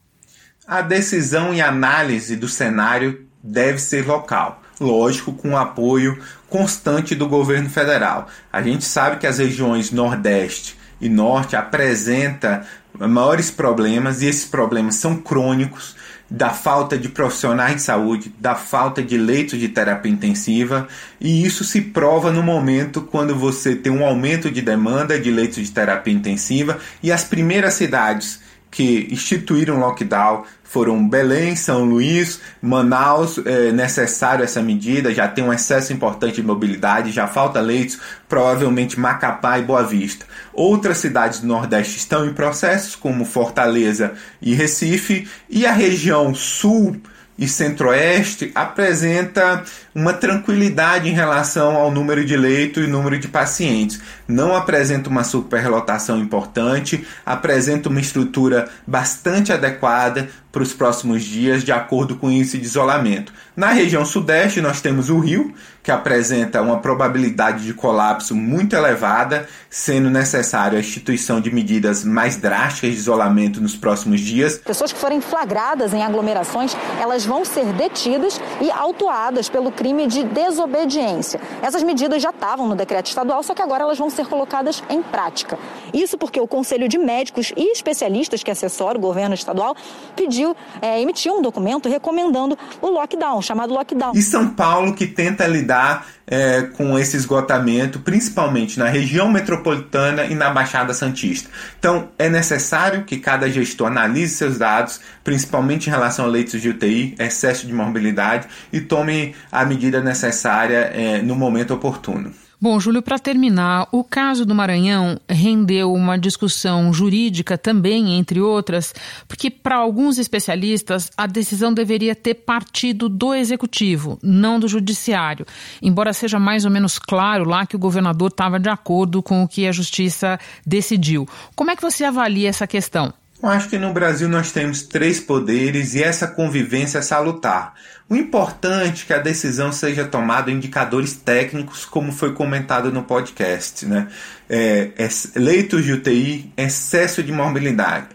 A 0.66 0.80
decisão 0.80 1.52
e 1.52 1.60
análise 1.60 2.36
do 2.36 2.48
cenário 2.48 3.26
deve 3.42 3.78
ser 3.78 4.06
local. 4.06 4.62
Lógico, 4.80 5.32
com 5.34 5.58
apoio 5.58 6.18
constante 6.48 7.14
do 7.14 7.28
governo 7.28 7.68
federal. 7.68 8.28
A 8.50 8.62
gente 8.62 8.84
sabe 8.84 9.18
que 9.18 9.26
as 9.26 9.38
regiões 9.38 9.90
Nordeste 9.90 10.76
e 10.98 11.08
Norte 11.08 11.56
apresenta 11.56 12.66
maiores 12.98 13.50
problemas 13.50 14.22
e 14.22 14.26
esses 14.26 14.46
problemas 14.46 14.94
são 14.96 15.16
crônicos 15.16 15.94
da 16.30 16.50
falta 16.50 16.96
de 16.96 17.08
profissionais 17.08 17.76
de 17.76 17.82
saúde, 17.82 18.32
da 18.38 18.54
falta 18.54 19.02
de 19.02 19.18
leitos 19.18 19.58
de 19.58 19.68
terapia 19.68 20.12
intensiva, 20.12 20.86
e 21.20 21.44
isso 21.44 21.64
se 21.64 21.80
prova 21.80 22.30
no 22.30 22.42
momento 22.42 23.02
quando 23.02 23.34
você 23.34 23.74
tem 23.74 23.90
um 23.90 24.04
aumento 24.04 24.48
de 24.48 24.62
demanda 24.62 25.18
de 25.18 25.30
leitos 25.30 25.66
de 25.66 25.72
terapia 25.72 26.14
intensiva 26.14 26.78
e 27.02 27.10
as 27.10 27.24
primeiras 27.24 27.74
cidades 27.74 28.40
que 28.70 29.08
instituíram 29.10 29.80
lockdown 29.80 30.44
foram 30.70 31.08
Belém, 31.08 31.56
São 31.56 31.84
Luís, 31.84 32.40
Manaus, 32.62 33.40
é 33.44 33.72
necessário 33.72 34.44
essa 34.44 34.62
medida, 34.62 35.12
já 35.12 35.26
tem 35.26 35.42
um 35.42 35.52
excesso 35.52 35.92
importante 35.92 36.36
de 36.36 36.44
mobilidade, 36.44 37.10
já 37.10 37.26
falta 37.26 37.60
leitos, 37.60 37.98
provavelmente 38.28 38.98
Macapá 38.98 39.58
e 39.58 39.62
Boa 39.62 39.82
Vista. 39.82 40.24
Outras 40.52 40.98
cidades 40.98 41.40
do 41.40 41.48
Nordeste 41.48 41.96
estão 41.96 42.24
em 42.24 42.32
processos, 42.32 42.94
como 42.94 43.24
Fortaleza 43.24 44.12
e 44.40 44.54
Recife, 44.54 45.28
e 45.48 45.66
a 45.66 45.72
região 45.72 46.32
sul 46.36 46.96
e 47.36 47.48
centro-oeste 47.48 48.52
apresenta 48.54 49.64
uma 49.94 50.12
tranquilidade 50.12 51.08
em 51.08 51.12
relação 51.12 51.76
ao 51.76 51.90
número 51.90 52.24
de 52.24 52.36
leitos 52.36 52.84
e 52.84 52.86
número 52.86 53.18
de 53.18 53.28
pacientes. 53.28 54.00
Não 54.26 54.54
apresenta 54.54 55.08
uma 55.08 55.24
superlotação 55.24 56.18
importante, 56.18 57.06
apresenta 57.26 57.88
uma 57.88 58.00
estrutura 58.00 58.68
bastante 58.86 59.52
adequada 59.52 60.28
para 60.52 60.62
os 60.62 60.72
próximos 60.72 61.22
dias, 61.22 61.62
de 61.62 61.70
acordo 61.70 62.16
com 62.16 62.26
o 62.26 62.30
índice 62.30 62.58
de 62.58 62.64
isolamento. 62.64 63.32
Na 63.56 63.68
região 63.68 64.04
sudeste, 64.04 64.60
nós 64.60 64.80
temos 64.80 65.08
o 65.08 65.18
Rio, 65.18 65.54
que 65.82 65.90
apresenta 65.90 66.60
uma 66.60 66.78
probabilidade 66.78 67.64
de 67.64 67.72
colapso 67.72 68.34
muito 68.34 68.74
elevada, 68.74 69.48
sendo 69.68 70.10
necessário 70.10 70.76
a 70.76 70.80
instituição 70.80 71.40
de 71.40 71.52
medidas 71.54 72.04
mais 72.04 72.36
drásticas 72.36 72.92
de 72.92 72.96
isolamento 72.96 73.60
nos 73.60 73.76
próximos 73.76 74.20
dias. 74.20 74.58
Pessoas 74.58 74.92
que 74.92 74.98
forem 74.98 75.20
flagradas 75.20 75.94
em 75.94 76.02
aglomerações, 76.02 76.76
elas 77.00 77.24
vão 77.24 77.44
ser 77.44 77.66
detidas 77.74 78.40
e 78.60 78.70
autuadas 78.70 79.48
pelo 79.48 79.70
crime 79.80 80.06
de 80.06 80.24
desobediência. 80.24 81.40
Essas 81.62 81.82
medidas 81.82 82.22
já 82.22 82.28
estavam 82.28 82.68
no 82.68 82.76
decreto 82.76 83.06
estadual, 83.06 83.42
só 83.42 83.54
que 83.54 83.62
agora 83.62 83.84
elas 83.84 83.96
vão 83.96 84.10
ser 84.10 84.26
colocadas 84.26 84.84
em 84.90 85.02
prática. 85.02 85.58
Isso 85.94 86.18
porque 86.18 86.38
o 86.38 86.46
Conselho 86.46 86.86
de 86.86 86.98
Médicos 86.98 87.50
e 87.56 87.72
especialistas 87.72 88.42
que 88.42 88.50
assessora 88.50 88.98
o 88.98 89.00
governo 89.00 89.34
estadual 89.34 89.74
pediu, 90.14 90.54
é, 90.82 91.00
emitiu 91.00 91.38
um 91.38 91.40
documento 91.40 91.88
recomendando 91.88 92.58
o 92.82 92.90
lockdown, 92.90 93.40
chamado 93.40 93.72
lockdown. 93.72 94.12
E 94.14 94.20
São 94.20 94.50
Paulo, 94.50 94.94
que 94.94 95.06
tenta 95.06 95.46
lidar 95.46 96.06
é, 96.30 96.62
com 96.76 96.96
esse 96.96 97.16
esgotamento, 97.16 97.98
principalmente 97.98 98.78
na 98.78 98.88
região 98.88 99.28
metropolitana 99.28 100.24
e 100.26 100.34
na 100.34 100.50
Baixada 100.50 100.94
Santista. 100.94 101.50
Então, 101.78 102.08
é 102.16 102.28
necessário 102.28 103.04
que 103.04 103.18
cada 103.18 103.50
gestor 103.50 103.88
analise 103.88 104.34
seus 104.36 104.56
dados, 104.56 105.00
principalmente 105.24 105.88
em 105.88 105.90
relação 105.90 106.24
a 106.24 106.28
leitos 106.28 106.62
de 106.62 106.68
UTI, 106.68 107.16
excesso 107.18 107.66
de 107.66 107.72
morbilidade, 107.72 108.46
e 108.72 108.80
tome 108.80 109.34
a 109.50 109.64
medida 109.70 110.00
necessária 110.00 110.90
é, 110.92 111.22
no 111.22 111.36
momento 111.36 111.72
oportuno. 111.72 112.32
Bom, 112.62 112.78
Júlio, 112.78 113.00
para 113.00 113.18
terminar, 113.18 113.88
o 113.90 114.04
caso 114.04 114.44
do 114.44 114.54
Maranhão 114.54 115.18
rendeu 115.26 115.94
uma 115.94 116.18
discussão 116.18 116.92
jurídica 116.92 117.56
também, 117.56 118.18
entre 118.18 118.38
outras, 118.38 118.92
porque 119.26 119.50
para 119.50 119.76
alguns 119.76 120.18
especialistas 120.18 121.10
a 121.16 121.26
decisão 121.26 121.72
deveria 121.72 122.14
ter 122.14 122.34
partido 122.34 123.08
do 123.08 123.32
executivo, 123.32 124.18
não 124.22 124.60
do 124.60 124.68
judiciário, 124.68 125.46
embora 125.80 126.12
seja 126.12 126.38
mais 126.38 126.66
ou 126.66 126.70
menos 126.70 126.98
claro 126.98 127.48
lá 127.48 127.64
que 127.64 127.76
o 127.76 127.78
governador 127.78 128.28
estava 128.28 128.60
de 128.60 128.68
acordo 128.68 129.22
com 129.22 129.42
o 129.42 129.48
que 129.48 129.66
a 129.66 129.72
justiça 129.72 130.38
decidiu. 130.66 131.26
Como 131.56 131.70
é 131.70 131.76
que 131.76 131.80
você 131.80 132.04
avalia 132.04 132.50
essa 132.50 132.66
questão? 132.66 133.10
Eu 133.42 133.48
acho 133.48 133.70
que 133.70 133.78
no 133.78 133.92
Brasil 133.92 134.28
nós 134.28 134.52
temos 134.52 134.82
três 134.82 135.18
poderes 135.18 135.94
e 135.94 136.02
essa 136.02 136.26
convivência 136.26 136.98
é 136.98 137.02
salutar. 137.02 137.74
O 138.06 138.14
importante 138.14 139.04
é 139.04 139.06
que 139.06 139.12
a 139.14 139.18
decisão 139.18 139.72
seja 139.72 140.04
tomada 140.04 140.50
em 140.50 140.56
indicadores 140.56 141.14
técnicos, 141.14 141.86
como 141.86 142.12
foi 142.12 142.34
comentado 142.34 142.92
no 142.92 143.02
podcast. 143.04 143.86
Né? 143.86 144.08
É, 144.48 144.90
é, 144.98 145.08
leitos 145.36 145.84
de 145.84 145.92
UTI, 145.92 146.52
excesso 146.54 147.22
de 147.22 147.32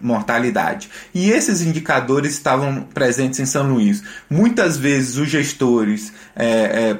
mortalidade. 0.02 0.90
E 1.14 1.32
esses 1.32 1.62
indicadores 1.62 2.34
estavam 2.34 2.82
presentes 2.94 3.40
em 3.40 3.46
São 3.46 3.68
Luís. 3.68 4.04
Muitas 4.30 4.78
vezes 4.78 5.18
os 5.18 5.30
gestores, 5.30 6.14
é, 6.36 6.46
é 6.48 6.98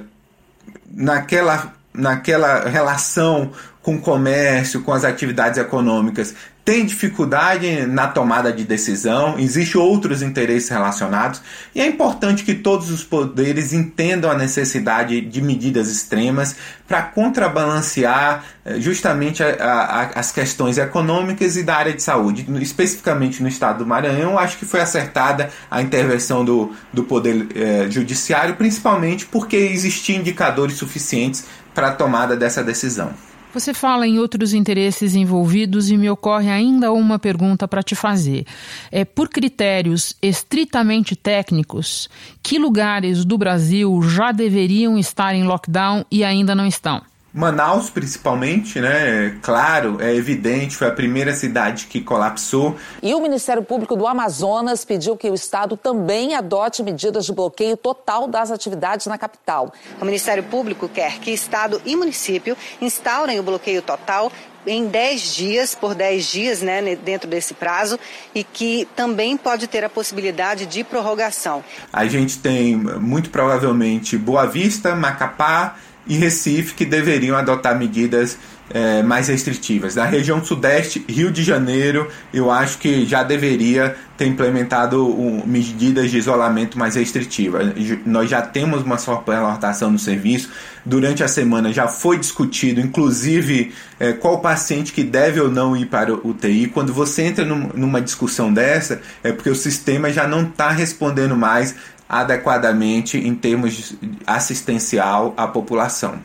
naquela, 0.90 1.74
naquela 1.94 2.68
relação 2.70 3.52
com 3.84 3.98
o 3.98 4.02
comércio, 4.02 4.82
com 4.82 4.92
as 4.92 5.04
atividades 5.04 5.60
econômicas, 5.60 6.34
tem 6.66 6.84
dificuldade 6.84 7.86
na 7.86 8.08
tomada 8.08 8.52
de 8.52 8.64
decisão, 8.64 9.38
existem 9.38 9.80
outros 9.80 10.24
interesses 10.24 10.68
relacionados, 10.68 11.40
e 11.76 11.80
é 11.80 11.86
importante 11.86 12.44
que 12.44 12.56
todos 12.56 12.90
os 12.90 13.04
poderes 13.04 13.72
entendam 13.72 14.32
a 14.32 14.36
necessidade 14.36 15.22
de 15.22 15.42
medidas 15.44 15.92
extremas 15.92 16.56
para 16.88 17.04
contrabalancear 17.04 18.44
eh, 18.66 18.80
justamente 18.80 19.44
a, 19.44 19.50
a, 19.60 20.02
as 20.20 20.32
questões 20.32 20.80
econômicas 20.80 21.56
e 21.56 21.62
da 21.62 21.76
área 21.76 21.94
de 21.94 22.02
saúde. 22.02 22.48
Especificamente 22.60 23.44
no 23.44 23.48
estado 23.48 23.80
do 23.80 23.86
Maranhão, 23.86 24.40
acho 24.40 24.58
que 24.58 24.66
foi 24.66 24.82
acertada 24.82 25.52
a 25.70 25.84
intervenção 25.84 26.44
do, 26.44 26.74
do 26.92 27.04
Poder 27.04 27.48
eh, 27.56 27.88
Judiciário, 27.92 28.56
principalmente 28.56 29.28
porque 29.28 29.56
existiam 29.56 30.20
indicadores 30.20 30.78
suficientes 30.78 31.46
para 31.76 31.90
a 31.90 31.92
tomada 31.92 32.36
dessa 32.36 32.64
decisão. 32.64 33.14
Você 33.56 33.74
fala 33.74 34.06
em 34.06 34.20
outros 34.20 34.54
interesses 34.54 35.16
envolvidos 35.16 35.90
e 35.90 35.96
me 35.96 36.10
ocorre 36.10 36.50
ainda 36.50 36.92
uma 36.92 37.18
pergunta 37.18 37.66
para 37.70 37.82
te 37.82 37.96
fazer. 37.96 38.46
É, 38.92 39.06
por 39.06 39.30
critérios 39.30 40.14
estritamente 40.22 41.16
técnicos, 41.16 42.10
que 42.44 42.60
lugares 42.60 43.24
do 43.24 43.38
Brasil 43.38 44.02
já 44.02 44.34
deveriam 44.34 44.98
estar 44.98 45.34
em 45.34 45.46
lockdown 45.46 46.04
e 46.12 46.22
ainda 46.22 46.54
não 46.54 46.68
estão? 46.68 47.02
Manaus, 47.36 47.90
principalmente, 47.90 48.80
né? 48.80 49.38
Claro, 49.42 49.98
é 50.00 50.16
evidente, 50.16 50.78
foi 50.78 50.88
a 50.88 50.92
primeira 50.92 51.34
cidade 51.34 51.88
que 51.88 52.00
colapsou. 52.00 52.78
E 53.04 53.14
o 53.14 53.20
Ministério 53.20 53.62
Público 53.62 53.98
do 53.98 54.08
Amazonas 54.08 54.86
pediu 54.86 55.18
que 55.18 55.30
o 55.30 55.34
Estado 55.34 55.76
também 55.76 56.34
adote 56.34 56.82
medidas 56.82 57.26
de 57.26 57.34
bloqueio 57.34 57.76
total 57.76 58.26
das 58.26 58.52
atividades 58.52 59.06
na 59.08 59.18
capital. 59.18 59.74
O 60.00 60.06
Ministério 60.06 60.44
Público 60.44 60.88
quer 60.88 61.20
que 61.20 61.30
Estado 61.30 61.82
e 61.86 61.94
município 61.94 62.56
instaurem 62.82 63.38
o 63.38 63.44
bloqueio 63.44 63.82
total 63.82 64.32
em 64.66 64.88
10 64.88 65.36
dias, 65.36 65.76
por 65.76 65.94
10 65.94 66.26
dias, 66.26 66.62
né, 66.62 66.96
dentro 66.96 67.30
desse 67.30 67.54
prazo, 67.54 68.00
e 68.34 68.46
que 68.46 68.88
também 68.96 69.36
pode 69.36 69.68
ter 69.68 69.84
a 69.84 69.90
possibilidade 69.90 70.66
de 70.66 70.86
prorrogação. 70.86 71.64
A 71.92 72.06
gente 72.06 72.40
tem, 72.40 72.78
muito 72.78 73.30
provavelmente, 73.30 74.18
Boa 74.18 74.46
Vista, 74.46 74.96
Macapá, 74.96 75.76
e 76.08 76.16
Recife 76.18 76.74
que 76.74 76.86
deveriam 76.86 77.38
adotar 77.38 77.78
medidas 77.78 78.38
é, 78.70 79.04
mais 79.04 79.28
restritivas. 79.28 79.96
Na 79.96 80.06
região 80.06 80.44
sudeste, 80.44 81.04
Rio 81.08 81.32
de 81.32 81.44
Janeiro, 81.44 82.08
eu 82.34 82.50
acho 82.50 82.78
que 82.80 83.06
já 83.06 83.24
deveria 83.24 83.96
ter 84.18 84.26
implementado 84.26 85.06
um, 85.06 85.46
medidas 85.46 86.10
de 86.10 86.18
isolamento 86.18 86.80
mais 86.80 86.96
restritivas. 86.96 87.74
Nós 88.06 88.30
já 88.30 88.42
temos 88.42 88.82
uma 88.84 88.98
superlotação 88.98 89.92
no 89.92 90.00
serviço. 90.00 90.50
Durante 90.86 91.24
a 91.24 91.28
semana 91.28 91.74
já 91.74 91.88
foi 91.88 92.18
discutido, 92.18 92.80
inclusive, 92.80 93.74
é, 94.00 94.14
qual 94.14 94.40
paciente 94.40 94.94
que 94.94 95.04
deve 95.04 95.40
ou 95.42 95.50
não 95.50 95.76
ir 95.76 95.88
para 95.88 96.14
o 96.14 96.30
UTI. 96.30 96.68
Quando 96.68 96.94
você 96.94 97.24
entra 97.24 97.44
num, 97.44 97.70
numa 97.74 98.02
discussão 98.02 98.54
dessa, 98.54 99.02
é 99.24 99.32
porque 99.32 99.50
o 99.50 99.56
sistema 99.56 100.12
já 100.12 100.28
não 100.28 100.44
está 100.44 100.70
respondendo 100.70 101.36
mais 101.36 101.76
adequadamente 102.08 103.18
em 103.18 103.36
termos 103.36 103.96
assistencial 104.26 105.34
à 105.36 105.48
população. 105.48 106.20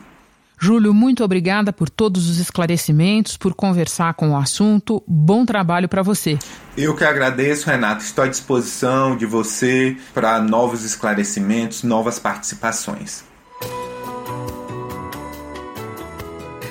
Júlio, 0.63 0.93
muito 0.93 1.23
obrigada 1.23 1.73
por 1.73 1.89
todos 1.89 2.29
os 2.29 2.37
esclarecimentos, 2.37 3.35
por 3.35 3.55
conversar 3.55 4.13
com 4.13 4.29
o 4.29 4.37
assunto. 4.37 5.03
Bom 5.07 5.43
trabalho 5.43 5.89
para 5.89 6.03
você. 6.03 6.37
Eu 6.77 6.95
que 6.95 7.03
agradeço, 7.03 7.67
Renato. 7.67 8.03
Estou 8.03 8.23
à 8.23 8.27
disposição 8.27 9.17
de 9.17 9.25
você 9.25 9.97
para 10.13 10.39
novos 10.39 10.83
esclarecimentos, 10.83 11.81
novas 11.81 12.19
participações. 12.19 13.23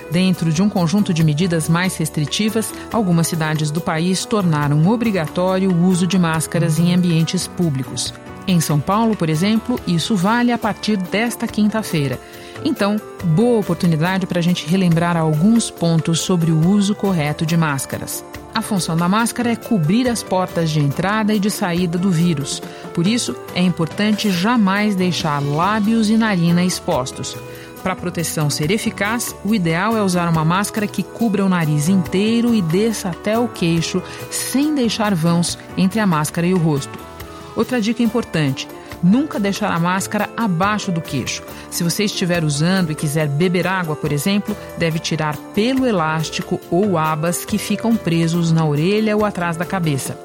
Dentro 0.09 0.53
de 0.53 0.62
um 0.62 0.68
conjunto 0.68 1.12
de 1.12 1.25
medidas 1.25 1.68
mais 1.68 1.96
restritivas, 1.96 2.73
algumas 2.92 3.27
cidades 3.27 3.73
do 3.73 3.81
país 3.81 4.25
tornaram 4.25 4.87
obrigatório 4.88 5.68
o 5.68 5.87
uso 5.87 6.07
de 6.07 6.16
máscaras 6.16 6.79
em 6.79 6.94
ambientes 6.94 7.49
públicos. 7.49 8.14
Em 8.51 8.59
São 8.59 8.81
Paulo, 8.81 9.15
por 9.15 9.31
exemplo, 9.31 9.79
isso 9.87 10.17
vale 10.17 10.51
a 10.51 10.59
partir 10.59 10.97
desta 10.97 11.47
quinta-feira. 11.47 12.19
Então, 12.65 12.97
boa 13.23 13.61
oportunidade 13.61 14.27
para 14.27 14.41
a 14.41 14.43
gente 14.43 14.67
relembrar 14.67 15.17
alguns 15.17 15.71
pontos 15.71 16.19
sobre 16.19 16.51
o 16.51 16.69
uso 16.69 16.93
correto 16.93 17.47
de 17.47 17.57
máscaras. 17.57 18.25
A 18.53 18.61
função 18.61 18.97
da 18.97 19.09
máscara 19.09 19.53
é 19.53 19.57
cobrir 19.57 20.09
as 20.09 20.25
portas 20.25 20.69
de 20.69 20.81
entrada 20.81 21.33
e 21.33 21.39
de 21.39 21.49
saída 21.49 21.97
do 21.97 22.11
vírus. 22.11 22.61
Por 22.93 23.07
isso, 23.07 23.37
é 23.55 23.63
importante 23.63 24.33
jamais 24.33 24.97
deixar 24.97 25.41
lábios 25.41 26.11
e 26.11 26.17
narina 26.17 26.65
expostos. 26.65 27.37
Para 27.85 27.93
a 27.93 27.97
proteção 27.97 28.51
ser 28.51 28.73
eficaz, 28.73 29.33
o 29.45 29.55
ideal 29.55 29.97
é 29.97 30.03
usar 30.03 30.29
uma 30.29 30.45
máscara 30.45 30.89
que 30.89 31.05
cubra 31.05 31.47
o 31.47 31.49
nariz 31.49 31.89
inteiro 31.89 32.53
e 32.53 32.61
desça 32.61 33.11
até 33.11 33.39
o 33.39 33.47
queixo, 33.47 34.03
sem 34.29 34.75
deixar 34.75 35.15
vãos 35.15 35.57
entre 35.77 36.01
a 36.01 36.07
máscara 36.07 36.49
e 36.49 36.53
o 36.53 36.59
rosto. 36.59 37.10
Outra 37.57 37.81
dica 37.81 38.03
importante: 38.03 38.69
nunca 39.03 39.39
deixar 39.39 39.73
a 39.73 39.79
máscara 39.79 40.29
abaixo 40.37 40.91
do 40.93 41.01
queixo. 41.01 41.43
Se 41.71 41.83
você 41.83 42.05
estiver 42.05 42.45
usando 42.45 42.91
e 42.91 42.95
quiser 42.95 43.29
beber 43.29 43.67
água, 43.67 43.97
por 43.97 44.13
exemplo, 44.13 44.57
deve 44.79 44.99
tirar 44.99 45.37
pelo 45.55 45.87
elástico 45.87 46.61
ou 46.71 46.99
abas 46.99 47.45
que 47.45 47.59
ficam 47.59 47.97
presos 47.97 48.53
na 48.53 48.65
orelha 48.65 49.17
ou 49.17 49.25
atrás 49.25 49.57
da 49.57 49.65
cabeça. 49.65 50.19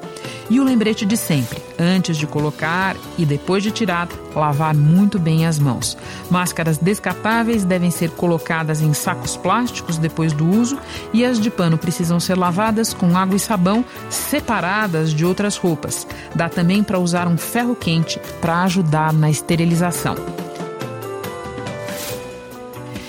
E 0.48 0.60
o 0.60 0.64
lembrete 0.64 1.04
de 1.04 1.16
sempre: 1.16 1.60
antes 1.78 2.16
de 2.16 2.26
colocar 2.26 2.96
e 3.18 3.24
depois 3.24 3.62
de 3.62 3.70
tirar, 3.70 4.08
lavar 4.34 4.74
muito 4.74 5.18
bem 5.18 5.46
as 5.46 5.58
mãos. 5.58 5.96
Máscaras 6.30 6.78
descartáveis 6.78 7.64
devem 7.64 7.90
ser 7.90 8.10
colocadas 8.10 8.80
em 8.80 8.92
sacos 8.92 9.36
plásticos 9.36 9.98
depois 9.98 10.32
do 10.32 10.48
uso 10.48 10.78
e 11.12 11.24
as 11.24 11.40
de 11.40 11.50
pano 11.50 11.78
precisam 11.78 12.20
ser 12.20 12.36
lavadas 12.36 12.92
com 12.92 13.16
água 13.16 13.36
e 13.36 13.40
sabão 13.40 13.84
separadas 14.08 15.12
de 15.12 15.24
outras 15.24 15.56
roupas. 15.56 16.06
Dá 16.34 16.48
também 16.48 16.82
para 16.82 16.98
usar 16.98 17.26
um 17.26 17.36
ferro 17.36 17.74
quente 17.74 18.20
para 18.40 18.62
ajudar 18.62 19.12
na 19.12 19.30
esterilização. 19.30 20.45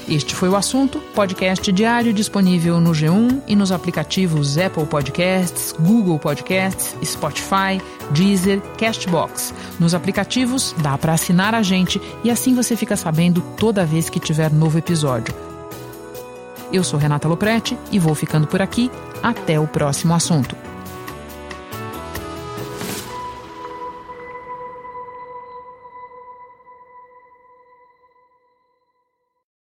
Este 0.07 0.33
foi 0.33 0.47
o 0.47 0.55
assunto, 0.55 1.01
podcast 1.13 1.69
diário 1.69 2.13
disponível 2.13 2.79
no 2.79 2.91
G1 2.91 3.41
e 3.45 3.57
nos 3.57 3.73
aplicativos 3.73 4.57
Apple 4.57 4.85
Podcasts, 4.85 5.75
Google 5.77 6.17
Podcasts, 6.17 6.95
Spotify, 7.03 7.81
Deezer, 8.11 8.61
Castbox. 8.77 9.53
Nos 9.77 9.93
aplicativos 9.93 10.73
dá 10.77 10.97
para 10.97 11.11
assinar 11.11 11.53
a 11.53 11.61
gente 11.61 12.01
e 12.23 12.31
assim 12.31 12.55
você 12.55 12.77
fica 12.77 12.95
sabendo 12.95 13.41
toda 13.57 13.85
vez 13.85 14.09
que 14.09 14.17
tiver 14.17 14.49
novo 14.49 14.77
episódio. 14.77 15.35
Eu 16.71 16.85
sou 16.85 16.97
Renata 16.97 17.27
Loprete 17.27 17.77
e 17.91 17.99
vou 17.99 18.15
ficando 18.15 18.47
por 18.47 18.61
aqui. 18.61 18.89
Até 19.21 19.59
o 19.59 19.67
próximo 19.67 20.13
assunto. 20.13 20.66